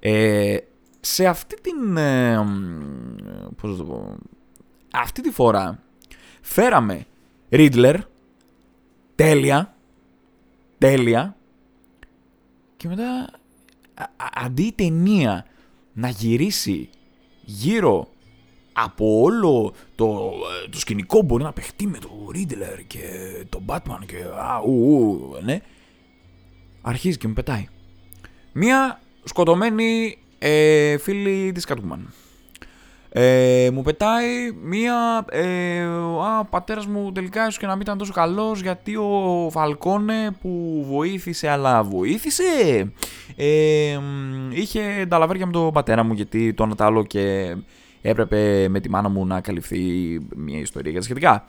Ε, 0.00 0.56
σε 1.04 1.26
αυτή 1.26 1.60
την... 1.60 1.96
Ε, 1.96 2.38
πώς 3.56 3.76
το 3.76 3.84
πω... 3.84 4.16
Αυτή 4.92 5.20
τη 5.22 5.30
φορά 5.30 5.82
φέραμε 6.40 7.06
Riddler, 7.50 7.98
τέλεια, 9.14 9.74
τέλεια, 10.78 11.36
και 12.76 12.88
μετά 12.88 13.30
αντί 14.34 14.62
η 14.62 14.72
ταινία 14.72 15.46
να 15.92 16.08
γυρίσει 16.08 16.88
γύρω 17.44 18.08
από 18.72 19.20
όλο 19.20 19.74
το, 19.94 20.32
το 20.70 20.78
σκηνικό 20.78 21.22
μπορεί 21.22 21.42
να 21.42 21.52
παιχτεί 21.52 21.86
με 21.86 21.98
το 21.98 22.08
Riddler 22.34 22.84
και 22.86 23.00
το 23.48 23.62
Batman 23.66 23.98
και 24.06 24.24
α, 24.38 24.58
ου, 24.64 24.72
ου, 24.72 25.36
ναι. 25.42 25.60
Αρχίζει 26.82 27.16
και 27.18 27.28
με 27.28 27.34
πετάει. 27.34 27.66
Μία 28.52 29.00
σκοτωμένη 29.24 30.18
ε, 30.46 30.98
φίλη 30.98 31.52
της 31.52 31.66
Catwoman. 31.68 31.98
Ε, 33.08 33.70
μου 33.72 33.82
πετάει 33.82 34.52
μία. 34.62 35.24
Ε, 35.30 35.82
α, 36.38 36.44
πατέρας 36.44 36.86
μου 36.86 37.12
τελικά 37.12 37.40
ίσως 37.40 37.58
και 37.58 37.66
να 37.66 37.72
μην 37.72 37.80
ήταν 37.80 37.98
τόσο 37.98 38.12
καλός 38.12 38.60
γιατί 38.60 38.96
ο 38.96 39.48
Φαλκόνε 39.50 40.30
που 40.40 40.84
βοήθησε, 40.88 41.48
αλλά 41.48 41.82
βοήθησε. 41.82 42.42
Ε, 43.36 43.98
είχε 44.50 45.06
τα 45.08 45.18
λαβέρια 45.18 45.46
με 45.46 45.52
τον 45.52 45.72
πατέρα 45.72 46.02
μου 46.02 46.12
γιατί 46.12 46.54
το 46.54 46.62
ανατάλω 46.62 47.04
και 47.04 47.56
έπρεπε 48.02 48.68
με 48.68 48.80
τη 48.80 48.90
μάνα 48.90 49.08
μου 49.08 49.26
να 49.26 49.40
καλυφθεί 49.40 49.80
μια 50.36 50.58
ιστορία 50.58 50.90
για 50.90 51.00
τα 51.00 51.04
σχετικά. 51.04 51.44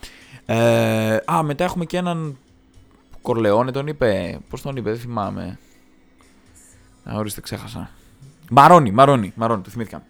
Ε, 0.46 1.18
α, 1.26 1.44
μετά 1.44 1.64
έχουμε 1.64 1.86
και 1.86 1.98
έναν 1.98 2.38
Κορλεόνε 3.22 3.72
τον 3.72 3.88
είπε. 3.88 4.40
Πώς 4.50 4.62
τον 4.62 4.76
είπε, 4.76 4.90
δεν 4.90 5.00
θυμάμαι. 5.00 5.60
Α, 7.04 7.16
ορίστε, 7.16 7.42
ξέχασα. 7.42 7.90
Μαρόνι, 8.50 8.92
Μαρόνι, 8.92 9.34
Μαρόνι, 9.36 9.62
το 9.62 9.70
θυμήθηκα. 9.70 10.04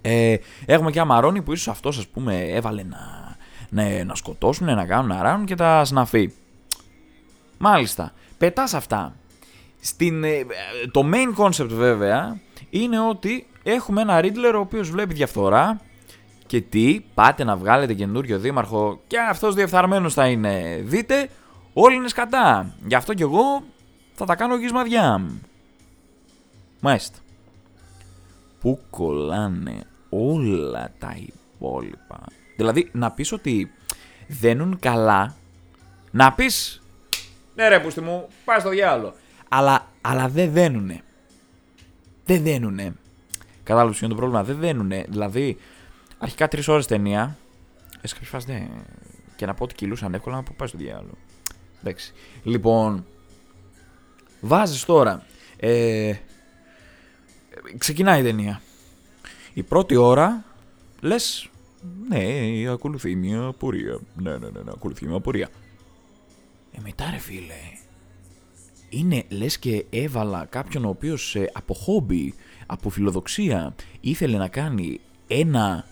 Ε, 0.00 0.36
έχουμε 0.66 0.90
και 0.90 0.98
ένα 0.98 1.06
Μαρόνι 1.06 1.42
που 1.42 1.52
ίσως 1.52 1.68
αυτός 1.68 1.98
ας 1.98 2.06
πούμε 2.06 2.44
έβαλε 2.48 2.82
να, 2.82 3.36
να, 3.68 4.04
να 4.04 4.14
σκοτώσουν, 4.14 4.66
να 4.66 4.86
κάνουν, 4.86 5.08
να 5.08 5.22
ράνουν 5.22 5.46
και 5.46 5.54
τα 5.54 5.84
σναφεί. 5.84 6.32
Μάλιστα. 7.58 8.12
Πετάς 8.38 8.74
αυτά. 8.74 9.14
Στην, 9.80 10.24
ε, 10.24 10.46
το 10.90 11.10
main 11.12 11.44
concept 11.44 11.68
βέβαια 11.68 12.40
είναι 12.70 13.00
ότι 13.00 13.46
έχουμε 13.62 14.00
ένα 14.00 14.20
Ρίτλερ 14.20 14.54
ο 14.54 14.60
οποίος 14.60 14.90
βλέπει 14.90 15.14
διαφθορά 15.14 15.80
και 16.46 16.60
τι, 16.60 17.00
πάτε 17.14 17.44
να 17.44 17.56
βγάλετε 17.56 17.94
καινούριο 17.94 18.38
δήμαρχο 18.38 19.00
και 19.06 19.18
αυτός 19.18 19.54
διεφθαρμένος 19.54 20.14
θα 20.14 20.26
είναι. 20.26 20.80
Δείτε, 20.84 21.28
όλοι 21.72 21.94
είναι 21.96 22.08
σκατά. 22.08 22.74
Γι' 22.86 22.94
αυτό 22.94 23.14
κι 23.14 23.22
εγώ 23.22 23.62
θα 24.14 24.24
τα 24.24 24.34
κάνω 24.34 24.56
γυσμαδιά. 24.56 25.20
Μάλιστα. 26.80 27.18
Πού 28.62 28.80
κολλάνε 28.90 29.84
όλα 30.08 30.92
τα 30.98 31.16
υπόλοιπα. 31.18 32.24
Δηλαδή, 32.56 32.90
να 32.92 33.10
πεις 33.10 33.32
ότι 33.32 33.72
δένουν 34.28 34.78
καλά, 34.78 35.34
να 36.10 36.32
πεις 36.32 36.82
ναι 37.54 37.68
ρε 37.68 37.80
πούστη 37.80 38.00
μου, 38.00 38.28
πάει 38.44 38.60
στο 38.60 38.68
διάλογο. 38.68 39.14
Αλλά, 39.48 39.86
αλλά 40.00 40.28
δεν 40.28 40.52
δένουνε. 40.52 41.02
Δεν 42.24 42.42
δένουνε. 42.42 42.94
Κατάλαβες 43.62 43.96
ποιο 43.96 44.06
είναι 44.06 44.14
το 44.14 44.20
πρόβλημα; 44.20 44.44
Δεν 44.44 44.58
δένουνε. 44.58 45.04
Δηλαδή, 45.08 45.58
αρχικά 46.18 46.48
τρεις 46.48 46.68
ώρες 46.68 46.86
ταινία. 46.86 47.36
Εσύ 48.00 48.14
κάποια 48.14 48.28
φάση 48.28 48.52
ναι. 48.52 48.68
Και 49.36 49.46
να 49.46 49.54
πω 49.54 49.64
ότι 49.64 49.74
κυλούσαν 49.74 50.14
εύκολα 50.14 50.36
να 50.36 50.42
πάει 50.42 50.68
στο 50.68 50.78
διάλογο. 50.78 51.16
Εντάξει. 51.80 52.12
Λοιπόν, 52.42 53.06
βάζεις 54.40 54.84
τώρα. 54.84 55.24
Ε, 55.56 56.14
ξεκινάει 57.78 58.20
η 58.20 58.22
ταινία. 58.22 58.60
Η 59.54 59.62
πρώτη 59.62 59.96
ώρα 59.96 60.44
λες. 61.00 61.50
Ναι, 62.08 62.70
ακολουθεί 62.70 63.14
μια 63.14 63.52
πορεία. 63.58 63.98
Ναι, 64.14 64.30
ναι, 64.30 64.48
ναι, 64.50 64.62
ναι 64.62 64.70
ακολουθεί 64.70 65.06
μια 65.06 65.20
πορεία. 65.20 65.48
Ε, 66.72 66.80
μετά 66.82 67.10
ρε 67.10 67.18
φίλε, 67.18 67.60
είναι 68.88 69.24
λες 69.28 69.58
και 69.58 69.84
έβαλα 69.90 70.44
κάποιον 70.44 70.84
ο 70.84 70.88
οποίος 70.88 71.34
ε, 71.34 71.50
από 71.52 71.74
χόμπι, 71.74 72.34
από 72.66 72.90
φιλοδοξία 72.90 73.74
ήθελε 74.00 74.36
να 74.36 74.48
κάνει 74.48 75.00
ένα 75.26 75.86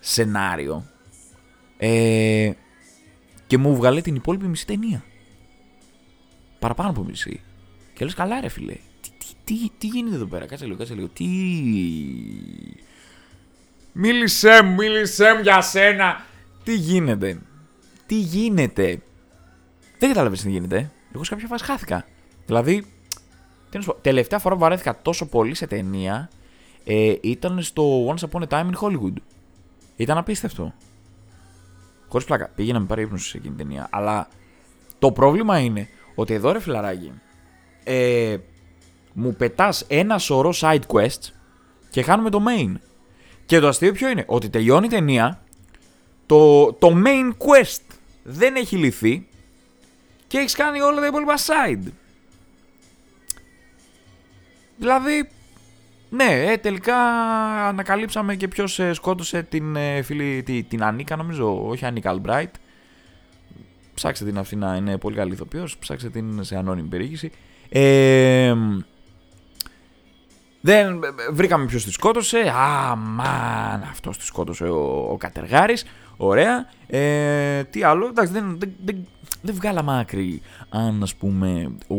σενάριο 0.00 0.84
ε, 1.76 2.52
και 3.46 3.58
μου 3.58 3.76
βγάλε 3.76 4.00
την 4.00 4.14
υπόλοιπη 4.14 4.46
μισή 4.46 4.66
ταινία. 4.66 5.04
Παραπάνω 6.58 6.90
από 6.90 7.04
μισή. 7.04 7.40
Και 7.94 8.04
λες 8.04 8.14
καλά 8.14 8.40
ρε 8.40 8.48
φίλε, 8.48 8.76
τι, 9.44 9.54
τι, 9.54 9.60
τι, 9.60 9.70
τι 9.78 9.86
γίνεται 9.86 10.14
εδώ 10.14 10.26
πέρα, 10.26 10.46
κάτσε 10.46 10.64
λίγο, 10.64 10.76
κάτσε 10.76 10.94
λίγο, 10.94 11.08
τι... 11.08 11.24
Μίλησέ 13.92 14.62
μου, 14.62 14.74
μίλησέ 14.74 15.34
μου 15.34 15.42
για 15.42 15.60
σένα. 15.60 16.24
Τι 16.64 16.74
γίνεται, 16.74 17.38
τι 18.06 18.14
γίνεται; 18.14 19.02
Δεν 19.98 20.08
καταλαβαίνεις 20.08 20.42
τι 20.42 20.50
γίνεται. 20.50 20.90
Εγώ 21.14 21.24
σε 21.24 21.30
κάποια 21.30 21.46
φάση 21.46 21.64
χάθηκα. 21.64 22.06
Δηλαδή, 22.46 22.84
τελευταία 24.00 24.38
φορά 24.38 24.54
που 24.54 24.60
βαρέθηκα 24.60 25.02
τόσο 25.02 25.26
πολύ 25.26 25.54
σε 25.54 25.66
ταινία 25.66 26.30
ε, 26.84 27.14
ήταν 27.20 27.62
στο 27.62 28.14
Once 28.14 28.28
Upon 28.30 28.42
a 28.42 28.48
Time 28.48 28.70
in 28.70 28.74
Hollywood. 28.80 29.14
Ήταν 29.96 30.18
απίστευτο. 30.18 30.74
Χωρίς 32.08 32.26
πλάκα. 32.26 32.48
Πήγαινα 32.54 32.80
με 32.80 32.86
πάρει 32.86 33.02
ύπνωση 33.02 33.28
σε 33.28 33.36
εκείνη 33.36 33.54
την 33.54 33.66
ταινία. 33.66 33.88
Αλλά 33.90 34.28
το 34.98 35.12
πρόβλημα 35.12 35.58
είναι 35.58 35.88
ότι 36.14 36.34
εδώ 36.34 36.52
ρε 36.52 36.60
φιλαράκι, 36.60 37.12
ε, 37.84 38.36
μου 39.14 39.34
πετάς 39.34 39.84
ένα 39.88 40.18
σωρό 40.18 40.54
side 40.60 40.86
quests 40.86 41.32
και 41.90 42.02
χάνουμε 42.02 42.30
το 42.30 42.42
main. 42.48 42.72
Και 43.46 43.58
το 43.58 43.68
αστείο 43.68 43.92
ποιο 43.92 44.08
είναι, 44.08 44.24
ότι 44.26 44.48
τελειώνει 44.48 44.86
η 44.86 44.88
ταινία, 44.88 45.42
το, 46.26 46.72
το 46.72 47.02
main 47.06 47.30
quest 47.30 47.96
δεν 48.22 48.56
έχει 48.56 48.76
λυθεί 48.76 49.26
και 50.26 50.38
έχεις 50.38 50.54
κάνει 50.54 50.80
όλα 50.80 51.00
τα 51.00 51.06
υπόλοιπα 51.06 51.34
side. 51.36 51.88
Δηλαδή, 54.76 55.28
ναι, 56.10 56.44
ε, 56.52 56.56
τελικά 56.56 56.96
ανακαλύψαμε 57.66 58.36
και 58.36 58.48
ποιος 58.48 58.78
ε, 58.78 58.92
σκότωσε 58.92 59.42
την 59.42 59.76
ε, 59.76 60.02
φίλη, 60.02 60.42
τη, 60.42 60.62
την 60.62 60.84
Ανίκα 60.84 61.16
νομίζω, 61.16 61.66
όχι 61.68 61.84
Ανίκα 61.84 62.10
Αλμπράιτ. 62.10 62.54
Ψάξτε 63.94 64.24
την 64.24 64.38
αυτή 64.38 64.56
να 64.56 64.76
είναι 64.76 64.98
πολύ 64.98 65.16
καλή 65.16 65.32
ηθοποιός, 65.32 65.78
ψάξτε 65.78 66.08
την 66.08 66.44
σε 66.44 66.56
ανώνυμη 66.56 66.88
περιήγηση. 66.88 67.30
Ε, 67.68 68.54
δεν 70.66 71.00
βρήκαμε 71.30 71.66
ποιος 71.66 71.84
τη 71.84 71.90
σκότωσε. 71.90 72.38
Α, 72.38 72.96
μαν, 72.96 73.82
αυτός 73.90 74.18
τη 74.18 74.24
σκότωσε 74.24 74.64
ο, 74.64 75.08
ο 75.10 75.16
Κατεργάρης. 75.16 75.84
Ωραία. 76.16 76.70
Ε, 76.86 77.64
τι 77.64 77.82
άλλο, 77.82 78.06
εντάξει, 78.06 78.32
δεν, 78.32 78.58
δεν, 78.58 78.72
δεν, 78.84 79.06
δεν 79.42 79.54
βγάλαμε 79.54 79.98
άκρη 80.00 80.42
αν 80.68 81.02
ας 81.02 81.14
πούμε 81.14 81.76
ο, 81.88 81.96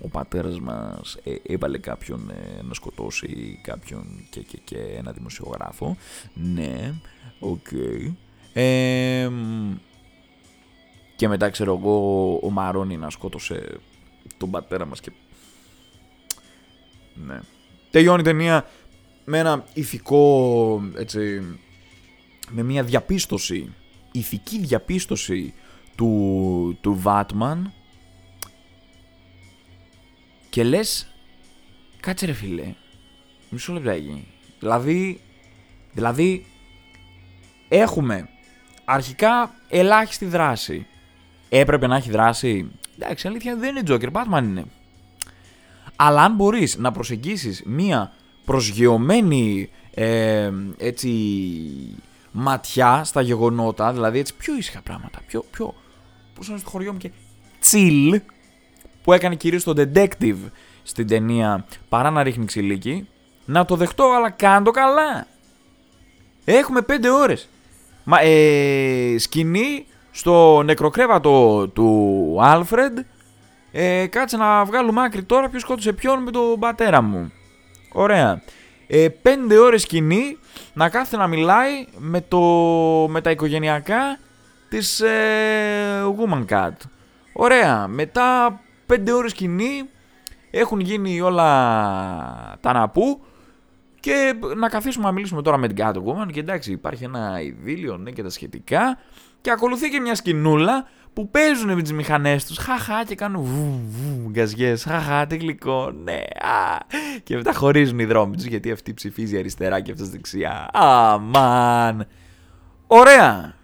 ο 0.00 0.08
πατέρας 0.08 0.60
μας 0.60 1.18
ε, 1.24 1.34
έβαλε 1.42 1.78
κάποιον 1.78 2.30
ε, 2.30 2.62
να 2.62 2.74
σκοτώσει 2.74 3.58
κάποιον 3.62 4.26
και, 4.30 4.40
και, 4.40 4.58
και 4.64 4.78
ένα 4.98 5.12
δημοσιογράφο. 5.12 5.96
Ναι, 6.34 6.94
οκ. 7.38 7.68
και 11.16 11.28
μετά 11.28 11.50
ξέρω 11.50 11.76
εγώ 11.78 12.38
ο 12.42 12.50
Μαρόνι 12.50 12.96
να 12.96 13.10
σκότωσε 13.10 13.78
τον 14.36 14.50
πατέρα 14.50 14.86
μας 14.86 15.00
και... 15.00 15.10
Ναι. 17.24 17.40
Τελειώνει 17.90 18.20
η 18.20 18.24
ταινία 18.24 18.66
με 19.24 19.38
ένα 19.38 19.64
ηθικό, 19.74 20.82
έτσι, 20.96 21.42
με 22.50 22.62
μια 22.62 22.82
διαπίστωση, 22.82 23.72
ηθική 24.12 24.58
διαπίστωση 24.58 25.54
του, 25.94 26.78
του 26.80 26.94
Βάτμαν 27.00 27.72
Και 30.56 30.64
λες, 30.64 31.14
κάτσε 32.00 32.26
ρε 32.26 32.32
φίλε, 32.32 32.74
μισό 33.50 33.72
λεπτάκι. 33.72 34.26
Δηλαδή, 34.58 35.20
δηλαδή, 35.92 36.46
έχουμε 37.68 38.28
αρχικά 38.84 39.54
ελάχιστη 39.68 40.24
δράση. 40.24 40.86
Έπρεπε 41.48 41.86
να 41.86 41.96
έχει 41.96 42.10
δράση. 42.10 42.70
Εντάξει, 42.98 43.28
αλήθεια 43.28 43.56
δεν 43.56 43.76
είναι 43.76 43.86
Joker, 43.88 44.12
Batman 44.12 44.42
είναι. 44.42 44.64
Αλλά 45.96 46.22
αν 46.22 46.34
μπορείς 46.34 46.76
να 46.76 46.92
προσεγγίσεις 46.92 47.62
μία 47.66 48.12
προσγειωμένη 48.44 49.70
ε, 49.94 50.52
έτσι 50.76 51.10
ματιά 52.32 53.04
στα 53.04 53.20
γεγονότα, 53.20 53.92
δηλαδή 53.92 54.18
έτσι 54.18 54.34
πιο 54.34 54.56
ήσυχα 54.56 54.80
πράγματα, 54.80 55.20
πιο, 55.26 55.44
πιο, 55.50 55.74
πώς 56.34 56.48
είναι 56.48 56.58
στο 56.58 56.70
χωριό 56.70 56.92
μου 56.92 56.98
και 56.98 57.10
chill, 57.70 58.20
που 59.02 59.12
έκανε 59.12 59.34
κυρίως 59.34 59.64
το 59.64 59.72
detective 59.76 60.50
στην 60.82 61.06
ταινία 61.06 61.64
παρά 61.88 62.10
να 62.10 62.22
ρίχνει 62.22 62.44
ξυλίκι, 62.44 63.08
να 63.44 63.64
το 63.64 63.76
δεχτώ 63.76 64.12
αλλά 64.16 64.30
κάντο 64.30 64.70
καλά. 64.70 65.26
Έχουμε 66.44 66.82
πέντε 66.82 67.10
ώρες. 67.10 67.48
Μα, 68.04 68.20
ε, 68.20 69.18
σκηνή 69.18 69.86
στο 70.10 70.62
νεκροκρέβατο 70.62 71.68
του 71.68 72.36
Άλφρεντ 72.40 72.98
ε, 73.78 74.06
κάτσε 74.06 74.36
να 74.36 74.64
βγάλουμε 74.64 75.02
άκρη 75.02 75.22
τώρα 75.22 75.48
ποιος 75.48 75.62
σκότωσε 75.62 75.92
ποιον 75.92 76.22
με 76.22 76.30
τον 76.30 76.58
πατέρα 76.58 77.02
μου. 77.02 77.32
Ωραία. 77.92 78.42
Ε, 78.86 79.08
πέντε 79.08 79.58
ώρες 79.58 79.82
σκηνή 79.82 80.38
να 80.72 80.88
κάθεται 80.88 81.16
να 81.16 81.26
μιλάει 81.26 81.86
με, 81.98 82.20
το, 82.20 82.40
με 83.08 83.20
τα 83.20 83.30
οικογενειακά 83.30 84.18
της 84.68 85.00
ε, 85.00 86.02
Woman 86.18 86.44
Cat. 86.48 86.72
Ωραία. 87.32 87.86
Μετά 87.86 88.60
πέντε 88.86 89.12
ώρες 89.12 89.30
σκηνή 89.30 89.88
έχουν 90.50 90.80
γίνει 90.80 91.20
όλα 91.20 91.48
τα 92.60 92.72
ναπού 92.72 93.20
και 94.00 94.34
να 94.56 94.68
καθίσουμε 94.68 95.04
να 95.04 95.12
μιλήσουμε 95.12 95.42
τώρα 95.42 95.56
με 95.56 95.68
την 95.68 95.76
Catwoman 95.84 96.32
και 96.32 96.40
εντάξει 96.40 96.72
υπάρχει 96.72 97.04
ένα 97.04 97.40
ειδήλιο 97.40 97.96
ναι 97.96 98.10
και 98.10 98.22
τα 98.22 98.30
σχετικά 98.30 98.98
και 99.40 99.50
ακολουθεί 99.50 99.88
και 99.88 100.00
μια 100.00 100.14
σκηνούλα 100.14 100.88
που 101.16 101.30
παίζουν 101.30 101.74
με 101.74 101.82
τις 101.82 101.92
μηχανές 101.92 102.46
τους. 102.46 102.56
Χαχά 102.58 103.04
και 103.04 103.14
κάνουν 103.14 103.42
βου, 103.42 103.80
βου, 103.88 104.28
γκαζιές. 104.30 104.84
Χαχά, 104.84 105.26
τι 105.26 105.36
γλυκό. 105.36 105.90
Ναι, 105.90 106.12
α. 106.12 106.78
Και 107.22 107.36
μετά 107.36 107.52
χωρίζουν 107.52 107.98
οι 107.98 108.04
δρόμοι 108.04 108.36
τους 108.36 108.44
γιατί 108.44 108.70
αυτή 108.70 108.94
ψηφίζει 108.94 109.38
αριστερά 109.38 109.80
και 109.80 109.92
αυτός 109.92 110.08
δεξιά. 110.08 110.68
Αμάν. 110.72 112.06
Ωραία. 112.86 113.54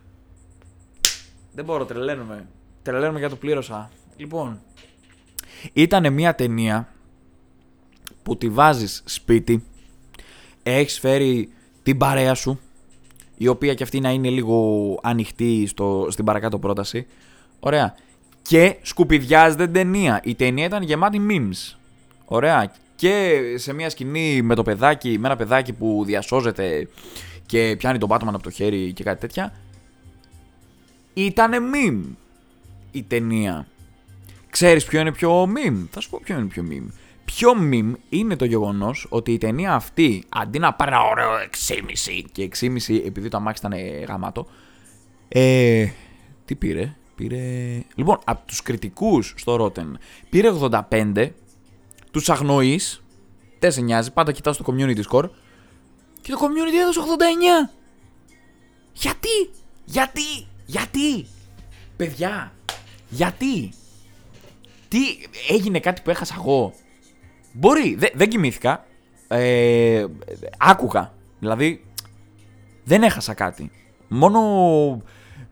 Δεν 1.55 1.65
μπορώ, 1.65 1.85
τρελαίνομαι. 1.85 2.47
Τρελαίνομαι 2.83 3.19
για 3.19 3.29
το 3.29 3.37
πλήρωσα. 3.37 3.91
Λοιπόν, 4.17 4.61
ήταν 5.73 6.13
μια 6.13 6.35
ταινία 6.35 6.89
που 8.23 8.37
τη 8.37 8.49
βάζεις 8.49 9.03
σπίτι, 9.05 9.65
έχεις 10.63 10.99
φέρει 10.99 11.53
την 11.83 11.99
παρέα 11.99 12.35
σου, 12.35 12.61
η 13.37 13.49
οποία 13.49 13.75
και 13.75 13.83
αυτή 13.83 14.01
να 14.01 14.11
είναι 14.11 14.29
λίγο 14.29 14.99
ανοιχτή 15.03 15.67
στο, 15.67 16.07
στην 16.11 16.25
παρακάτω 16.25 16.59
πρόταση. 16.59 17.07
Ωραία. 17.65 17.95
Και 18.43 18.77
σκουπιδιάζεται 18.83 19.67
ταινία. 19.67 20.21
Η 20.25 20.35
ταινία 20.35 20.65
ήταν 20.65 20.83
γεμάτη 20.83 21.21
memes. 21.31 21.77
Ωραία. 22.25 22.73
Και 22.95 23.43
σε 23.57 23.73
μια 23.73 23.91
σκηνή 23.91 24.43
με 24.43 24.55
το 24.55 24.63
παιδάκι, 24.63 25.19
με 25.19 25.27
ένα 25.27 25.37
παιδάκι 25.37 25.73
που 25.73 26.03
διασώζεται 26.07 26.89
και 27.47 27.75
πιάνει 27.79 27.99
τον 27.99 28.09
Batman 28.13 28.27
από 28.27 28.43
το 28.43 28.51
χέρι 28.51 28.93
και 28.93 29.05
κάτι 29.05 29.21
τέτοια. 29.21 29.53
Ήτανε 31.15 31.57
meme 31.75 32.03
η 32.91 33.03
ταινία. 33.03 33.67
Ξέρεις 34.51 34.85
ποιο 34.85 35.01
είναι 35.01 35.13
πιο 35.13 35.45
meme; 35.45 35.87
Θα 35.91 36.01
σου 36.01 36.11
πω 36.11 36.21
ποιο 36.25 36.39
είναι 36.39 36.47
πιο 36.47 36.65
meme. 36.71 36.93
Πιο 37.25 37.53
meme 37.73 37.93
είναι 38.09 38.37
το 38.37 38.45
γεγονός 38.45 39.07
ότι 39.09 39.33
η 39.33 39.39
ταινία 39.39 39.75
αυτή 39.75 40.25
αντί 40.29 40.59
να 40.59 40.75
πάρει 40.75 40.91
ένα 40.91 41.03
ωραίο 41.03 41.31
6,5 41.69 42.25
και 42.33 42.49
6,5 42.61 43.03
επειδή 43.07 43.29
το 43.29 43.37
αμάξι 43.37 43.67
ήταν 43.67 43.79
γαμάτο. 44.07 44.47
Ε, 45.29 45.89
τι 46.45 46.55
πήρε, 46.55 46.95
Πήρε. 47.23 47.83
Λοιπόν, 47.95 48.19
από 48.25 48.47
τους 48.47 48.63
κριτικούς 48.63 49.35
στο 49.37 49.55
Rotten 49.61 49.93
πήρε 50.31 50.51
85. 50.91 51.31
Τους 52.11 52.31
αγνοείς. 52.31 53.03
Δεν 53.59 53.73
σε 53.73 53.81
νοιάζει. 53.81 54.13
Πάντα 54.13 54.33
κοιτάς 54.33 54.57
το 54.57 54.65
community 54.67 55.03
score. 55.11 55.29
Και 56.21 56.33
το 56.33 56.39
community 56.41 56.81
έδωσε 56.81 57.01
89. 57.01 57.71
Γιατί, 58.93 59.51
γιατί, 59.85 60.47
γιατί, 60.67 61.27
παιδιά, 61.97 62.53
γιατί, 63.09 63.73
τι 64.89 65.01
έγινε 65.49 65.81
κάτι 65.81 66.03
που 66.03 66.11
έχασα 66.11 66.35
εγώ; 66.39 66.73
Μπορεί, 67.53 67.95
Δε, 67.95 68.07
δεν 68.15 68.29
κοιμήθηκα. 68.29 68.85
Ε, 69.29 70.07
άκουγα. 70.59 71.15
Δηλαδή, 71.39 71.85
δεν 72.85 73.03
έχασα 73.03 73.35
κάτι. 73.35 73.71
Μόνο 74.09 74.41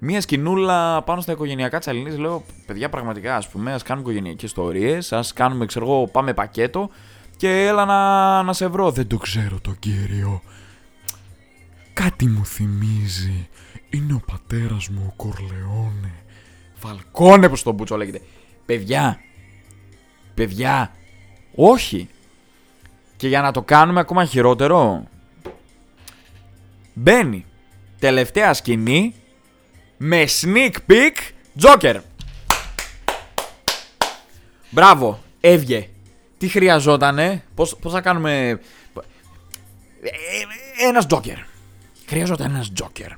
μία 0.02 0.20
σκηνούλα 0.20 1.02
πάνω 1.02 1.20
στα 1.20 1.32
οικογενειακά 1.32 1.78
τσαλινής. 1.78 2.18
Λέω, 2.18 2.44
παιδιά, 2.66 2.88
πραγματικά, 2.88 3.36
ας 3.36 3.48
πούμε, 3.48 3.72
ας 3.72 3.82
κάνουμε 3.82 4.06
οικογενειακές 4.06 4.42
ιστορίες, 4.42 5.12
ας 5.12 5.32
κάνουμε, 5.32 5.66
ξέρω 5.66 5.86
εγώ, 5.86 6.06
πάμε 6.06 6.34
πακέτο 6.34 6.90
και 7.36 7.66
έλα 7.66 7.84
να, 7.84 8.42
να 8.42 8.52
σε 8.52 8.66
βρω. 8.66 8.90
Δεν 8.90 9.06
το 9.06 9.16
ξέρω 9.16 9.58
τον 9.60 9.78
κύριο. 9.78 10.42
Κάτι 11.92 12.26
μου 12.26 12.44
θυμίζει. 12.44 13.48
Είναι 13.90 14.12
ο 14.12 14.22
πατέρας 14.26 14.88
μου 14.88 15.04
ο 15.06 15.12
Κορλεόνε. 15.16 16.12
Φαλκόνε 16.74 17.48
πως 17.48 17.62
το 17.62 17.72
μπούτσο 17.72 17.96
λέγεται. 17.96 18.20
Παιδιά. 18.66 19.20
Παιδιά. 20.34 20.92
Όχι. 21.54 22.08
Και 23.16 23.28
για 23.28 23.40
να 23.40 23.50
το 23.50 23.62
κάνουμε 23.62 24.00
ακόμα 24.00 24.24
χειρότερο. 24.24 25.04
Μπαίνει. 26.94 27.44
Τελευταία 27.98 28.54
σκηνή 28.54 29.14
με 30.02 30.24
sneak 30.40 30.72
peek 30.88 31.16
Joker. 31.62 32.00
Μπράβο, 34.70 35.22
έβγε. 35.40 35.88
Τι 36.38 36.48
χρειαζότανε, 36.48 37.44
πώς, 37.54 37.76
πώς 37.76 37.92
θα 37.92 38.00
κάνουμε... 38.00 38.60
Ε, 40.02 40.88
ένας 40.88 41.06
Joker. 41.10 41.36
Χρειαζόταν 42.06 42.50
ένας 42.50 42.72
Joker. 42.82 43.10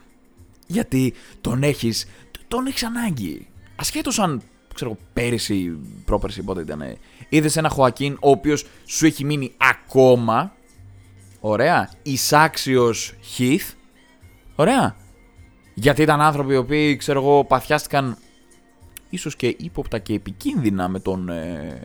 Γιατί 0.66 1.14
τον 1.40 1.62
έχεις, 1.62 2.06
τον 2.48 2.66
έχεις 2.66 2.82
ανάγκη. 2.82 3.46
Ασχέτως 3.76 4.18
αν, 4.18 4.42
ξέρω, 4.74 4.96
πέρυσι, 5.12 5.78
πρόπερσι, 6.04 6.42
πότε 6.42 6.60
ήταν, 6.60 6.96
είδες 7.28 7.56
ένα 7.56 7.68
Χωακίν 7.68 8.16
ο 8.20 8.30
οποίος 8.30 8.66
σου 8.86 9.06
έχει 9.06 9.24
μείνει 9.24 9.52
ακόμα, 9.56 10.54
ωραία, 11.40 11.90
εισάξιος 12.02 13.14
Heath, 13.38 13.74
ωραία, 14.54 14.96
γιατί 15.74 16.02
ήταν 16.02 16.20
άνθρωποι 16.20 16.52
οι 16.52 16.56
οποίοι, 16.56 16.96
ξέρω 16.96 17.20
εγώ, 17.20 17.44
παθιάστηκαν 17.44 18.16
ίσως 19.10 19.36
και 19.36 19.56
ύποπτα 19.58 19.98
και 19.98 20.14
επικίνδυνα 20.14 20.88
με 20.88 21.00
τον 21.00 21.28
ε, 21.28 21.80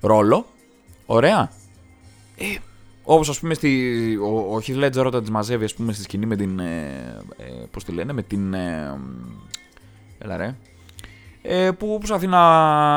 ρόλο. 0.00 0.46
Ωραία. 1.06 1.50
Ε, 2.36 2.44
όπως 3.02 3.28
ας 3.28 3.38
πούμε 3.38 3.54
στη, 3.54 4.18
ο, 4.22 4.54
ο 4.54 4.60
Heath 4.66 4.84
Ledger 4.84 5.04
όταν 5.04 5.20
τις 5.20 5.30
μαζεύει 5.30 5.64
ας 5.64 5.74
πούμε 5.74 5.92
στη 5.92 6.02
σκηνή 6.02 6.26
με 6.26 6.36
την, 6.36 6.58
ε, 6.58 7.18
ε, 7.36 7.44
πώς 7.70 7.84
τη 7.84 7.92
λένε, 7.92 8.12
με 8.12 8.22
την, 8.22 8.54
ε, 8.54 8.98
έλα 10.18 10.36
ρε, 10.36 10.56
ε, 11.42 11.70
που 11.70 11.98
προσπαθεί 11.98 12.26
να 12.26 12.40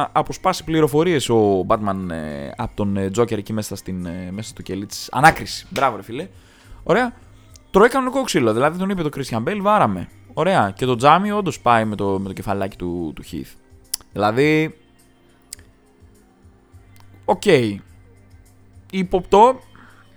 αποσπάσει 0.02 0.64
πληροφορίες 0.64 1.30
ο 1.30 1.66
Batman 1.68 2.10
ε, 2.10 2.52
από 2.58 2.76
τον 2.76 2.98
ε, 2.98 3.12
Joker 3.18 3.38
εκεί 3.38 3.54
μέσα, 3.54 3.76
στην, 3.76 4.06
ε, 4.06 4.30
μέσα 4.32 4.50
στο 4.50 4.62
κελί 4.62 4.86
της 4.86 5.10
ανάκριση. 5.12 5.66
Μπράβο 5.70 5.96
ρε 5.96 6.04
φίλε. 6.04 6.28
Ωραία. 6.84 7.14
Τρώει 7.72 7.90
κανονικό 7.90 8.24
ξύλο. 8.24 8.54
Δηλαδή 8.54 8.78
τον 8.78 8.90
είπε 8.90 9.02
το 9.02 9.10
Christian 9.16 9.44
Bale, 9.44 9.60
βάραμε. 9.62 10.08
Ωραία. 10.34 10.72
Και 10.72 10.86
το 10.86 10.96
τζάμι 10.96 11.32
όντως 11.32 11.60
πάει 11.60 11.86
με 11.86 11.96
το, 11.96 12.20
με 12.20 12.28
το 12.28 12.34
κεφαλάκι 12.34 12.78
του, 12.78 13.14
του 13.16 13.24
Heath. 13.32 13.56
Δηλαδή. 14.14 14.78
OK. 17.26 17.42
Okay. 17.46 17.76
Ύποπτο, 18.92 19.60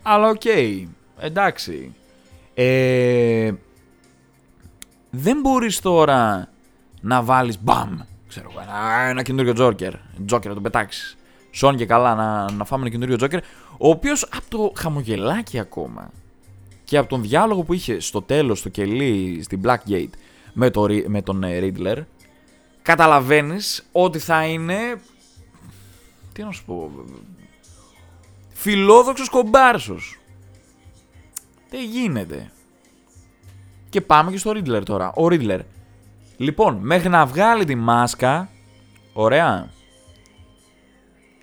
αλλά 0.03 0.29
OK. 0.29 0.41
Okay. 0.45 0.85
Εντάξει. 1.19 1.95
Ε, 2.55 3.53
δεν 5.11 5.41
μπορείς 5.41 5.81
τώρα 5.81 6.49
να 7.01 7.23
βάλεις 7.23 7.63
μπαμ, 7.63 7.99
ξέρω 8.29 8.51
ένα, 8.63 9.01
ένα 9.09 9.23
καινούριο 9.23 9.53
Τζόκερ. 9.53 9.93
Τζόκερ 10.27 10.49
να 10.49 10.55
τον 10.55 10.63
πετάξεις. 10.63 11.17
Σώνει 11.51 11.77
και 11.77 11.87
καλά 11.87 12.15
να, 12.15 12.53
να 12.53 12.65
φάμε 12.65 12.83
ένα 12.83 12.91
καινούριο 12.91 13.17
Τζόκερ. 13.17 13.41
Ο 13.79 13.89
οποίος 13.89 14.23
από 14.25 14.45
το 14.49 14.73
χαμογελάκι 14.77 15.59
ακόμα 15.59 16.11
και 16.93 16.99
από 16.99 17.09
τον 17.09 17.23
διάλογο 17.23 17.63
που 17.63 17.73
είχε 17.73 18.01
στο 18.01 18.23
τέλος, 18.23 18.59
στο 18.59 18.69
κελί, 18.69 19.43
στην 19.43 19.61
Blackgate 19.65 20.11
με, 20.53 20.71
το, 20.71 20.87
με 21.07 21.23
τον 21.23 21.43
ε, 21.43 21.59
Riddler, 21.63 22.05
καταλαβαίνεις 22.83 23.89
ότι 23.93 24.19
θα 24.19 24.47
είναι, 24.47 25.01
τι 26.33 26.43
να 26.43 26.51
σου 26.51 26.65
πω, 26.65 26.91
φιλόδοξος 28.53 29.29
κομπάρσος. 29.29 30.21
Δεν 31.71 31.85
γίνεται; 31.85 32.51
Και 33.89 34.01
πάμε 34.01 34.31
και 34.31 34.39
στο 34.39 34.51
Riddler 34.51 34.83
τώρα. 34.85 35.13
Ο 35.13 35.27
Riddler. 35.31 35.61
Λοιπόν, 36.37 36.79
μέχρι 36.81 37.09
να 37.09 37.27
βγάλει 37.27 37.65
τη 37.65 37.75
μάσκα, 37.75 38.49
ωραία, 39.13 39.71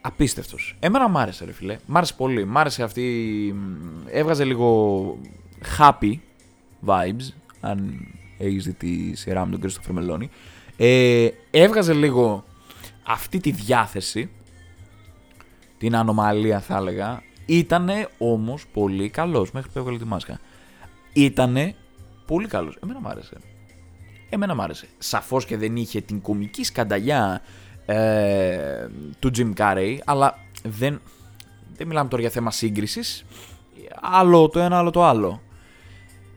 απίστευτος. 0.02 0.76
Εμένα 0.80 1.08
μ' 1.08 1.18
άρεσε 1.18 1.46
ρε 1.46 1.52
φίλε, 1.52 1.78
μ' 1.86 1.98
άρεσε 1.98 2.14
πολύ. 2.14 2.46
Μ' 2.46 2.58
άρεσε 2.58 2.84
αυτή, 2.84 3.56
έβγαζε 4.06 4.44
λίγο 4.44 5.18
happy 5.78 6.14
vibes, 6.86 7.34
αν 7.60 8.08
έχεις 8.38 8.64
δει 8.64 8.74
τη 8.74 9.16
σειρά 9.16 9.46
με 9.46 9.52
τον 9.52 9.60
Κρίστοφερ 9.62 9.94
Μελώνη. 9.94 10.30
Ε, 10.78 11.28
έβγαζε 11.52 11.94
λίγο 11.94 12.44
αυτή 13.04 13.40
τη 13.40 13.52
διάθεση, 13.52 14.30
την 15.78 15.96
ανομαλία 15.96 16.60
θα 16.60 16.76
έλεγα, 16.76 17.24
ήτανε 17.46 18.08
όμως 18.18 18.68
πολύ 18.74 19.10
καλός, 19.10 19.52
μέχρι 19.52 19.70
που 19.70 19.80
έβγαλε 19.80 19.98
τη 19.98 20.06
μάσκα. 20.06 20.40
Ήτανε 21.14 21.76
πολύ 22.26 22.48
καλός, 22.48 22.78
εμένα 22.84 23.00
μ' 23.00 23.08
άρεσε. 23.08 23.38
Εμένα 24.30 24.56
μ' 24.56 24.62
άρεσε. 24.62 24.88
Σαφώς 24.98 25.46
και 25.46 25.58
δεν 25.58 25.76
είχε 25.76 26.02
την 26.02 26.22
κομική 26.22 26.64
σκανταλιά 26.64 27.42
ε, 27.90 28.88
του 29.20 29.32
Jim 29.38 29.54
Carrey, 29.54 29.98
αλλά 30.06 30.38
δεν, 30.64 31.02
δεν 31.76 31.88
μιλάμε 31.88 32.10
τώρα 32.10 32.22
για 32.22 32.32
θέμα 32.32 32.52
σύγκρισης. 32.52 33.26
Άλλο 34.02 34.50
το 34.50 34.60
ένα, 34.60 34.78
άλλο 34.78 34.90
το 34.90 35.04
άλλο. 35.04 35.42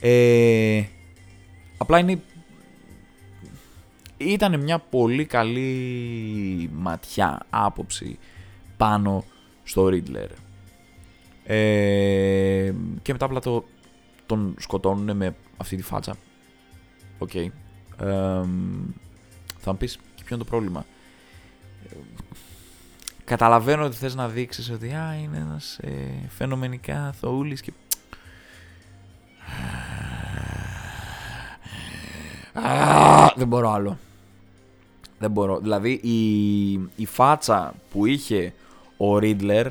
Ε, 0.01 0.83
απλά 1.77 1.99
είναι 1.99 2.21
ήταν 4.17 4.61
μια 4.61 4.79
πολύ 4.79 5.25
καλή 5.25 6.71
ματιά, 6.73 7.47
άποψη 7.51 8.19
πάνω 8.77 9.25
στο 9.65 9.87
Riddler. 9.87 10.29
Ε, 11.45 12.73
και 13.03 13.13
μετά 13.13 13.25
απλά 13.25 13.41
το, 13.41 13.65
τον 14.27 14.55
σκοτώνουν 14.59 15.17
με 15.17 15.35
αυτή 15.57 15.77
τη 15.77 15.83
φάτσα. 15.83 16.17
OK. 17.19 17.31
Okay. 17.35 17.47
θα 19.59 19.71
μου 19.71 19.77
πεις 19.79 19.97
και 20.15 20.23
ποιο 20.25 20.37
είναι 20.37 20.45
το 20.45 20.51
πρόβλημα; 20.51 20.85
Καταλαβαίνω 23.25 23.85
ότι 23.85 23.97
θες 23.97 24.15
να 24.15 24.29
δείξεις 24.29 24.71
ότι 24.71 24.89
α, 24.93 25.15
είναι 25.23 25.39
ένας 25.39 25.79
ε, 25.79 25.91
φαινομενικά 26.29 27.15
θοούλης 27.21 27.61
και... 27.61 27.73
δεν 33.37 33.47
μπορώ 33.47 33.73
άλλο. 33.73 33.99
Δεν 35.19 35.31
μπορώ. 35.31 35.59
Δηλαδή 35.59 35.91
η, 35.93 36.73
η 36.97 37.07
φάτσα 37.07 37.75
που 37.91 38.07
είχε 38.07 38.53
ο 38.97 39.19
Ρίτλερ, 39.19 39.67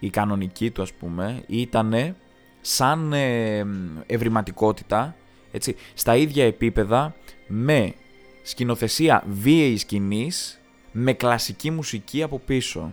η 0.00 0.10
κανονική 0.10 0.70
του 0.70 0.82
ας 0.82 0.92
πούμε, 0.92 1.42
ήταν 1.46 2.16
σαν 2.60 3.12
ε, 3.12 3.66
ευρηματικότητα, 4.06 5.16
έτσι, 5.52 5.76
στα 5.94 6.16
ίδια 6.16 6.44
επίπεδα 6.44 7.14
με 7.46 7.94
σκηνοθεσία 8.42 9.24
βίαιης 9.28 9.80
σκηνής, 9.80 10.60
με 10.98 11.12
κλασική 11.12 11.70
μουσική 11.70 12.22
από 12.22 12.38
πίσω. 12.38 12.92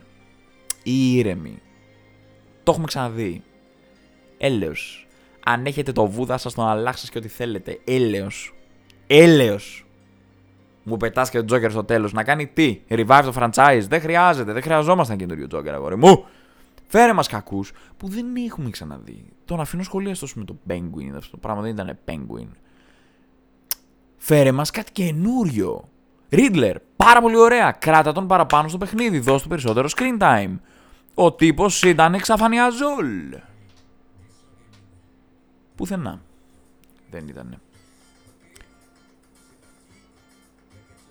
Ή 0.83 1.15
ήρεμη. 1.15 1.61
Το 2.63 2.71
έχουμε 2.71 2.87
ξαναδεί. 2.87 3.43
Έλεος. 4.37 5.07
Αν 5.45 5.65
έχετε 5.65 5.91
το 5.91 6.07
βούδα 6.07 6.37
σας 6.37 6.53
τον 6.53 6.67
αλλάξετε 6.67 7.11
και 7.11 7.17
ό,τι 7.17 7.27
θέλετε. 7.27 7.79
Έλεος. 7.83 8.55
Έλεος 9.07 9.85
μου 10.83 10.97
πετάς 10.97 11.29
και 11.29 11.37
τον 11.37 11.45
Τζόκερ 11.45 11.71
στο 11.71 11.83
τέλος. 11.83 12.13
Να 12.13 12.23
κάνει 12.23 12.47
τι, 12.47 12.81
revive 12.87 13.21
το 13.23 13.33
franchise. 13.35 13.85
Δεν 13.87 14.01
χρειάζεται, 14.01 14.53
δεν 14.53 14.61
χρειαζόμασταν 14.61 15.17
καινούριο 15.17 15.47
Τζόκερ, 15.47 15.73
αγόρι 15.73 15.97
μου. 15.97 16.25
Φέρε 16.87 17.13
μας 17.13 17.27
κακούς 17.27 17.71
που 17.97 18.07
δεν 18.07 18.35
έχουμε 18.35 18.69
ξαναδεί. 18.69 19.25
Τον 19.45 19.59
αφήνω 19.59 19.83
σχολίαστο 19.83 20.27
με 20.35 20.43
το 20.43 20.57
Penguin. 20.69 21.15
Αυτό 21.17 21.31
το 21.31 21.37
πράγμα 21.37 21.61
δεν 21.61 21.71
ήταν 21.71 21.97
Penguin. 22.05 22.47
Φέρε 24.17 24.51
μας 24.51 24.71
κάτι 24.71 24.91
καινούριο. 24.91 25.87
Ρίτλερ, 26.34 26.78
πάρα 26.96 27.22
πολύ 27.22 27.38
ωραία. 27.38 27.72
Κράτα 27.72 28.12
τον 28.12 28.28
παραπάνω 28.28 28.67
στο 28.67 28.78
παιχνίδι. 28.78 29.19
Δώσ' 29.19 29.41
του 29.41 29.48
περισσότερο 29.48 29.89
screen 29.96 30.22
time. 30.22 30.58
Ο 31.13 31.34
τύπος 31.34 31.84
ήταν 31.84 32.13
εξαφανιαζόλ. 32.13 33.36
Πουθενά. 35.76 36.22
Δεν 37.12 37.28
ήταν. 37.28 37.60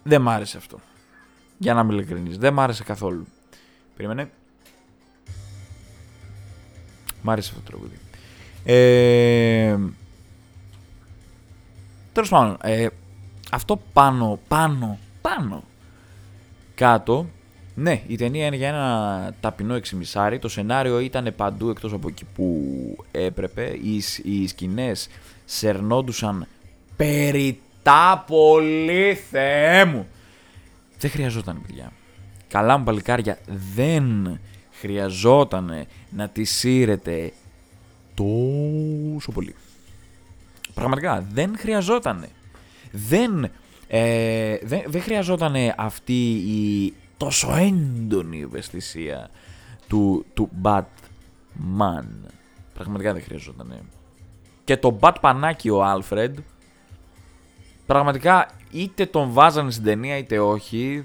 Δεν 0.03 0.23
μ' 0.23 0.29
άρεσε 0.29 0.57
αυτό. 0.57 0.81
Για 1.59 1.75
να 1.75 1.81
είμαι 1.81 1.95
ειλικρινής. 1.95 2.39
Δεν 2.39 2.53
μ' 2.53 2.61
άρεσε 2.61 2.83
καθόλου. 2.83 3.27
Περίμενε. 3.97 4.31
Μ' 7.23 7.31
άρεσε 7.31 7.51
αυτό 7.51 7.61
το 7.61 7.71
τραγούδι. 7.71 7.99
Ε, 8.65 9.77
Τέλος 12.13 12.29
πάντων, 12.29 12.57
ε, 12.63 12.87
αυτό 13.51 13.81
πάνω, 13.93 14.39
πάνω, 14.49 14.99
πάνω 15.23 15.65
κάτω. 16.75 17.27
Ναι, 17.75 18.03
η 18.07 18.17
ταινία 18.17 18.47
είναι 18.47 18.57
για 18.57 18.69
ένα 18.69 19.35
ταπεινό 19.41 19.75
εξημισάρι. 19.75 20.39
Το 20.39 20.49
σενάριο 20.49 21.01
ήταν 21.01 21.33
παντού 21.37 21.69
εκτός 21.69 21.93
από 21.93 22.09
εκεί 22.09 22.25
που 22.35 22.57
έπρεπε. 23.11 23.79
Οι, 23.83 24.03
οι 24.23 24.47
σκηνές 24.47 25.09
σερνόντουσαν 25.45 26.47
περί 26.97 27.61
τα 27.83 28.25
πολύ 28.27 29.15
Θεέ 29.31 29.85
μου. 29.85 30.07
Δεν 30.99 31.11
χρειαζόταν, 31.11 31.63
παιδιά. 31.67 31.93
Καλά 32.49 32.79
μου 32.79 32.85
παλικάρια, 32.85 33.39
δεν 33.75 34.39
χρειαζόταν 34.71 35.87
να 36.11 36.29
τη 36.29 36.45
σύρετε 36.45 37.33
τόσο 38.15 39.33
πολύ. 39.33 39.55
Πραγματικά, 40.75 41.27
δεν 41.33 41.55
χρειαζόταν. 41.59 42.27
Δεν, 42.91 43.51
ε, 43.95 44.59
δεν, 44.63 44.83
δεν 44.87 45.03
χρειαζόταν 45.03 45.55
αυτή 45.77 46.33
η 46.33 46.95
τόσο 47.17 47.55
έντονη 47.57 48.41
ευαισθησία 48.41 49.31
του, 49.89 50.25
του 50.35 50.51
Batman. 50.63 52.07
Πραγματικά 52.75 53.13
δεν 53.13 53.23
χρειαζόταν. 53.23 53.89
Και 54.65 54.77
το 54.77 54.99
Batmanάκι 55.01 55.71
ο 55.73 55.83
Alfred 55.93 56.33
πραγματικά 57.87 58.49
είτε 58.71 59.07
τον 59.07 59.33
βάζανε 59.33 59.71
στην 59.71 59.85
ταινία 59.85 60.17
είτε 60.17 60.39
όχι. 60.39 61.05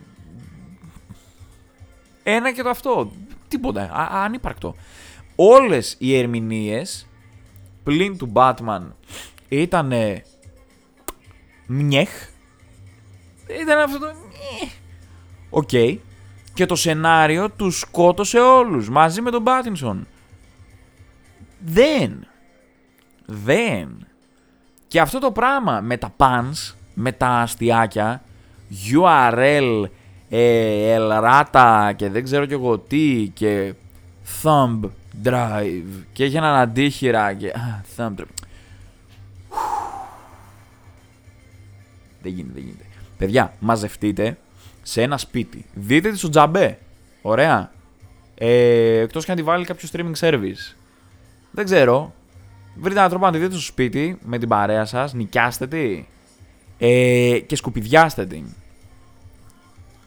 Ένα 2.24 2.52
και 2.52 2.62
το 2.62 2.70
αυτό. 2.70 3.12
Τίποτα. 3.48 3.82
Α, 3.82 4.24
ανύπαρκτο. 4.24 4.76
Όλες 5.36 5.96
οι 6.00 6.18
ερμηνείες 6.18 7.08
πλην 7.84 8.18
του 8.18 8.32
Batman 8.34 8.82
ήταν 9.50 9.94
meh. 11.66 12.36
Ήταν 13.62 13.80
αυτό 13.80 14.00
το 14.00 14.08
Οκ. 15.50 15.70
Και 16.54 16.66
το 16.66 16.76
σενάριο 16.76 17.50
τους 17.50 17.80
σκότωσε 17.80 18.40
όλους 18.40 18.90
μαζί 18.90 19.22
με 19.22 19.32
τον 19.32 19.44
Πάτινσον. 19.44 20.08
Δεν. 21.60 22.28
Δεν. 23.26 24.08
Και 24.88 25.00
αυτό 25.00 25.20
το 25.20 25.32
πράγμα 25.32 25.82
με 25.82 25.98
τα 25.98 26.14
pans 26.18 26.76
με 27.00 27.12
τα 27.12 27.28
αστιάκια, 27.28 28.22
URL, 28.92 29.84
ε, 30.30 30.98
Elrata 30.98 31.92
και 31.96 32.10
δεν 32.10 32.24
ξέρω 32.24 32.46
κι 32.46 32.54
εγώ 32.54 32.78
τι 32.78 33.32
και 33.34 33.74
Thumb 34.44 34.80
Drive 35.24 36.04
και 36.14 36.24
έχει 36.24 36.36
έναν 36.36 36.56
αντίχειρα 36.56 37.34
και... 37.34 37.54
thumb 37.98 38.14
Drive. 38.18 38.26
Δεν 42.22 42.32
γίνεται, 42.32 42.54
δεν 42.54 42.64
γίνεται. 42.64 42.87
Παιδιά, 43.18 43.54
μαζευτείτε 43.60 44.38
σε 44.82 45.02
ένα 45.02 45.18
σπίτι. 45.18 45.66
Δείτε 45.74 46.12
τη 46.12 46.18
στο 46.18 46.30
τζαμπέ. 46.30 46.80
Ωραία. 47.22 47.72
Ε, 48.36 49.00
εκτός 49.00 49.26
και 49.26 49.32
αν 49.32 49.38
τη 49.38 49.44
βάλει 49.44 49.66
κάποιο 49.66 49.90
streaming 49.92 50.20
service. 50.20 50.76
Δεν 51.52 51.66
ξέρω. 51.66 52.14
Βρείτε 52.76 52.98
έναν 52.98 53.10
τρόπο 53.10 53.26
να 53.26 53.32
τη 53.32 53.38
δείτε 53.38 53.52
στο 53.52 53.62
σπίτι 53.62 54.18
με 54.24 54.38
την 54.38 54.48
παρέα 54.48 54.86
σας. 54.86 55.14
Νοικιάστε 55.14 55.68
τη. 55.68 56.06
Ε, 56.78 57.40
και 57.40 57.56
σκουπιδιάστε 57.56 58.26
την. 58.26 58.46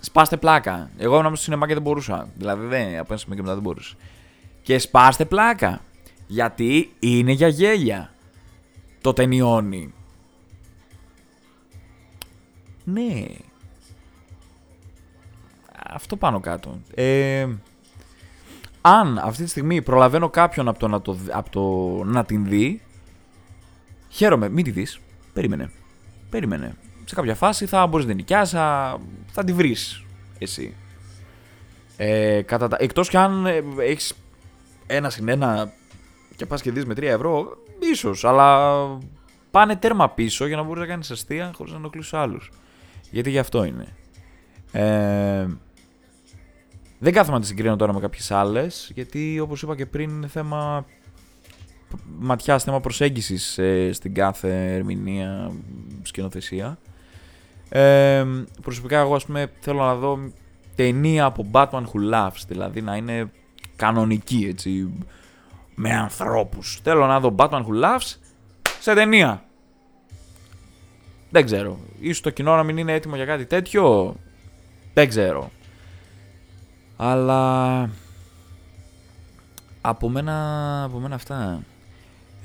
Σπάστε 0.00 0.36
πλάκα. 0.36 0.90
Εγώ 0.98 1.18
ήμουν 1.18 1.34
στο 1.34 1.44
σινεμά 1.44 1.66
και 1.66 1.74
δεν 1.74 1.82
μπορούσα. 1.82 2.28
Δηλαδή 2.36 2.66
δεν, 2.66 2.98
από 2.98 3.06
ένα 3.08 3.16
σημείο 3.16 3.36
και 3.36 3.42
μετά 3.42 3.54
δεν 3.54 3.62
μπορούσα. 3.62 3.94
Και 4.62 4.78
σπάστε 4.78 5.24
πλάκα. 5.24 5.80
Γιατί 6.26 6.92
είναι 6.98 7.32
για 7.32 7.48
γέλια. 7.48 8.10
Το 9.00 9.12
ταινιώνει. 9.12 9.94
Ναι. 12.84 13.24
Αυτό 15.90 16.16
πάνω 16.16 16.40
κάτω. 16.40 16.80
Ε, 16.94 17.48
αν 18.80 19.18
αυτή 19.18 19.42
τη 19.42 19.48
στιγμή 19.48 19.82
προλαβαίνω 19.82 20.28
κάποιον 20.28 20.68
από 20.68 20.78
το 20.78 20.88
να, 20.88 21.00
το, 21.00 21.16
από 21.30 21.50
το, 21.50 21.64
να 22.04 22.24
την 22.24 22.46
δει, 22.46 22.82
χαίρομαι. 24.08 24.48
Μην 24.48 24.64
τη 24.64 24.70
δεις. 24.70 25.00
Περίμενε. 25.32 25.70
Περίμενε. 26.30 26.76
Σε 27.04 27.14
κάποια 27.14 27.34
φάση 27.34 27.66
θα 27.66 27.86
μπορείς 27.86 28.06
να 28.06 28.12
την 28.12 28.20
νοικιάσεις, 28.20 28.58
θα, 29.32 29.44
τη 29.44 29.52
βρεις 29.52 30.04
εσύ. 30.38 30.74
Ε, 31.96 32.42
κατά 32.42 32.68
τα... 32.68 32.76
Εκτός 32.80 33.08
κι 33.08 33.16
αν 33.16 33.46
ε, 33.46 33.62
έχεις 33.78 34.14
ένα 34.86 35.10
συν 35.10 35.28
ένα 35.28 35.72
και 36.36 36.46
πας 36.46 36.62
και 36.62 36.70
δεις 36.70 36.84
με 36.84 36.94
3 36.96 37.02
ευρώ, 37.02 37.56
ίσως, 37.92 38.24
αλλά 38.24 38.78
πάνε 39.50 39.76
τέρμα 39.76 40.10
πίσω 40.10 40.46
για 40.46 40.56
να 40.56 40.62
μπορείς 40.62 40.80
να 40.80 40.86
κάνεις 40.86 41.10
αστεία 41.10 41.52
χωρίς 41.56 41.72
να 41.72 41.78
ενοχλήσεις 41.78 42.12
άλλους. 42.12 42.50
Γιατί 43.10 43.30
γι' 43.30 43.38
αυτό 43.38 43.64
είναι. 43.64 43.86
Ε, 44.72 45.46
Δεν 46.98 47.12
κάθομαι 47.12 47.34
να 47.34 47.40
τη 47.40 47.46
συγκρίνω 47.46 47.76
τώρα 47.76 47.92
με 47.92 48.00
κάποιες 48.00 48.30
άλλες, 48.30 48.90
γιατί 48.94 49.40
όπως 49.40 49.62
είπα 49.62 49.76
και 49.76 49.86
πριν 49.86 50.10
είναι 50.10 50.26
θέμα 50.26 50.84
ματιάς, 52.18 52.64
θέμα 52.64 52.80
προσέγγισης 52.80 53.58
ε, 53.58 53.92
στην 53.92 54.14
κάθε 54.14 54.74
ερμηνεία, 54.74 55.50
σκηνοθεσία. 56.02 56.78
Ε, 57.68 58.24
προσωπικά 58.62 58.98
εγώ 58.98 59.14
ας 59.14 59.24
πούμε 59.24 59.52
θέλω 59.60 59.78
να 59.82 59.94
δω 59.94 60.18
ταινία 60.74 61.24
από 61.24 61.50
Batman 61.52 61.84
Who 61.84 62.12
Laughs, 62.14 62.42
δηλαδή 62.48 62.80
να 62.80 62.96
είναι 62.96 63.30
κανονική 63.76 64.46
έτσι, 64.48 64.92
με 65.74 65.94
ανθρώπους. 65.94 66.80
Θέλω 66.82 67.06
να 67.06 67.20
δω 67.20 67.34
Batman 67.38 67.64
Who 67.66 67.84
Laughs 67.84 68.14
σε 68.80 68.94
ταινία. 68.94 69.44
Δεν 71.30 71.44
ξέρω. 71.44 71.78
Ίσως 72.00 72.20
το 72.20 72.30
κοινό 72.30 72.56
να 72.56 72.62
μην 72.62 72.76
είναι 72.76 72.92
έτοιμο 72.92 73.16
για 73.16 73.24
κάτι 73.24 73.46
τέτοιο. 73.46 74.16
Δεν 74.94 75.08
ξέρω. 75.08 75.50
Αλλά 76.96 77.90
από 79.80 80.08
μένα, 80.08 80.82
από 80.84 80.98
μένα 80.98 81.14
αυτά. 81.14 81.62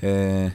Ε, 0.00 0.50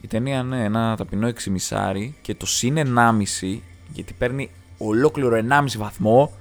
η 0.00 0.06
ταινία 0.06 0.42
ναι, 0.42 0.64
ένα 0.64 0.96
ταπεινό 0.96 1.26
εξημισάρι 1.26 2.14
και 2.22 2.34
το 2.34 2.46
συν 2.46 2.76
1,5 2.76 3.58
γιατί 3.92 4.12
παίρνει 4.12 4.50
ολόκληρο 4.78 5.40
1,5 5.50 5.64
βαθμό 5.76 6.32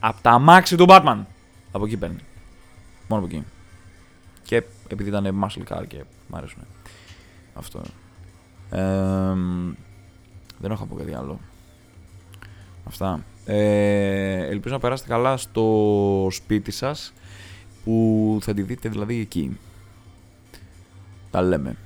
από 0.00 0.22
τα 0.22 0.30
αμάξι 0.30 0.76
του 0.76 0.86
Batman. 0.88 1.18
Από 1.72 1.84
εκεί 1.84 1.96
παίρνει. 1.96 2.20
Μόνο 3.08 3.24
από 3.24 3.34
εκεί. 3.34 3.44
Και 4.42 4.62
επειδή 4.88 5.08
ήταν 5.08 5.44
muscle 5.44 5.72
car 5.72 5.86
και 5.86 6.04
μ' 6.28 6.36
αρέσουν. 6.36 6.62
Αυτό. 7.54 7.82
Ε, 8.70 8.80
δεν 10.58 10.70
έχω 10.70 10.80
να 10.80 10.86
πω 10.86 10.94
κάτι 10.94 11.14
άλλο. 11.14 11.40
Αυτά. 12.84 13.24
Ε, 13.46 14.46
ελπίζω 14.46 14.74
να 14.74 14.80
περάσετε 14.80 15.08
καλά 15.08 15.36
στο 15.36 16.28
σπίτι 16.30 16.70
σας 16.70 17.12
που 17.84 18.38
θα 18.42 18.54
τη 18.54 18.62
δείτε 18.62 18.88
δηλαδή 18.88 19.20
εκεί. 19.20 19.58
Τα 21.30 21.42
λέμε. 21.42 21.76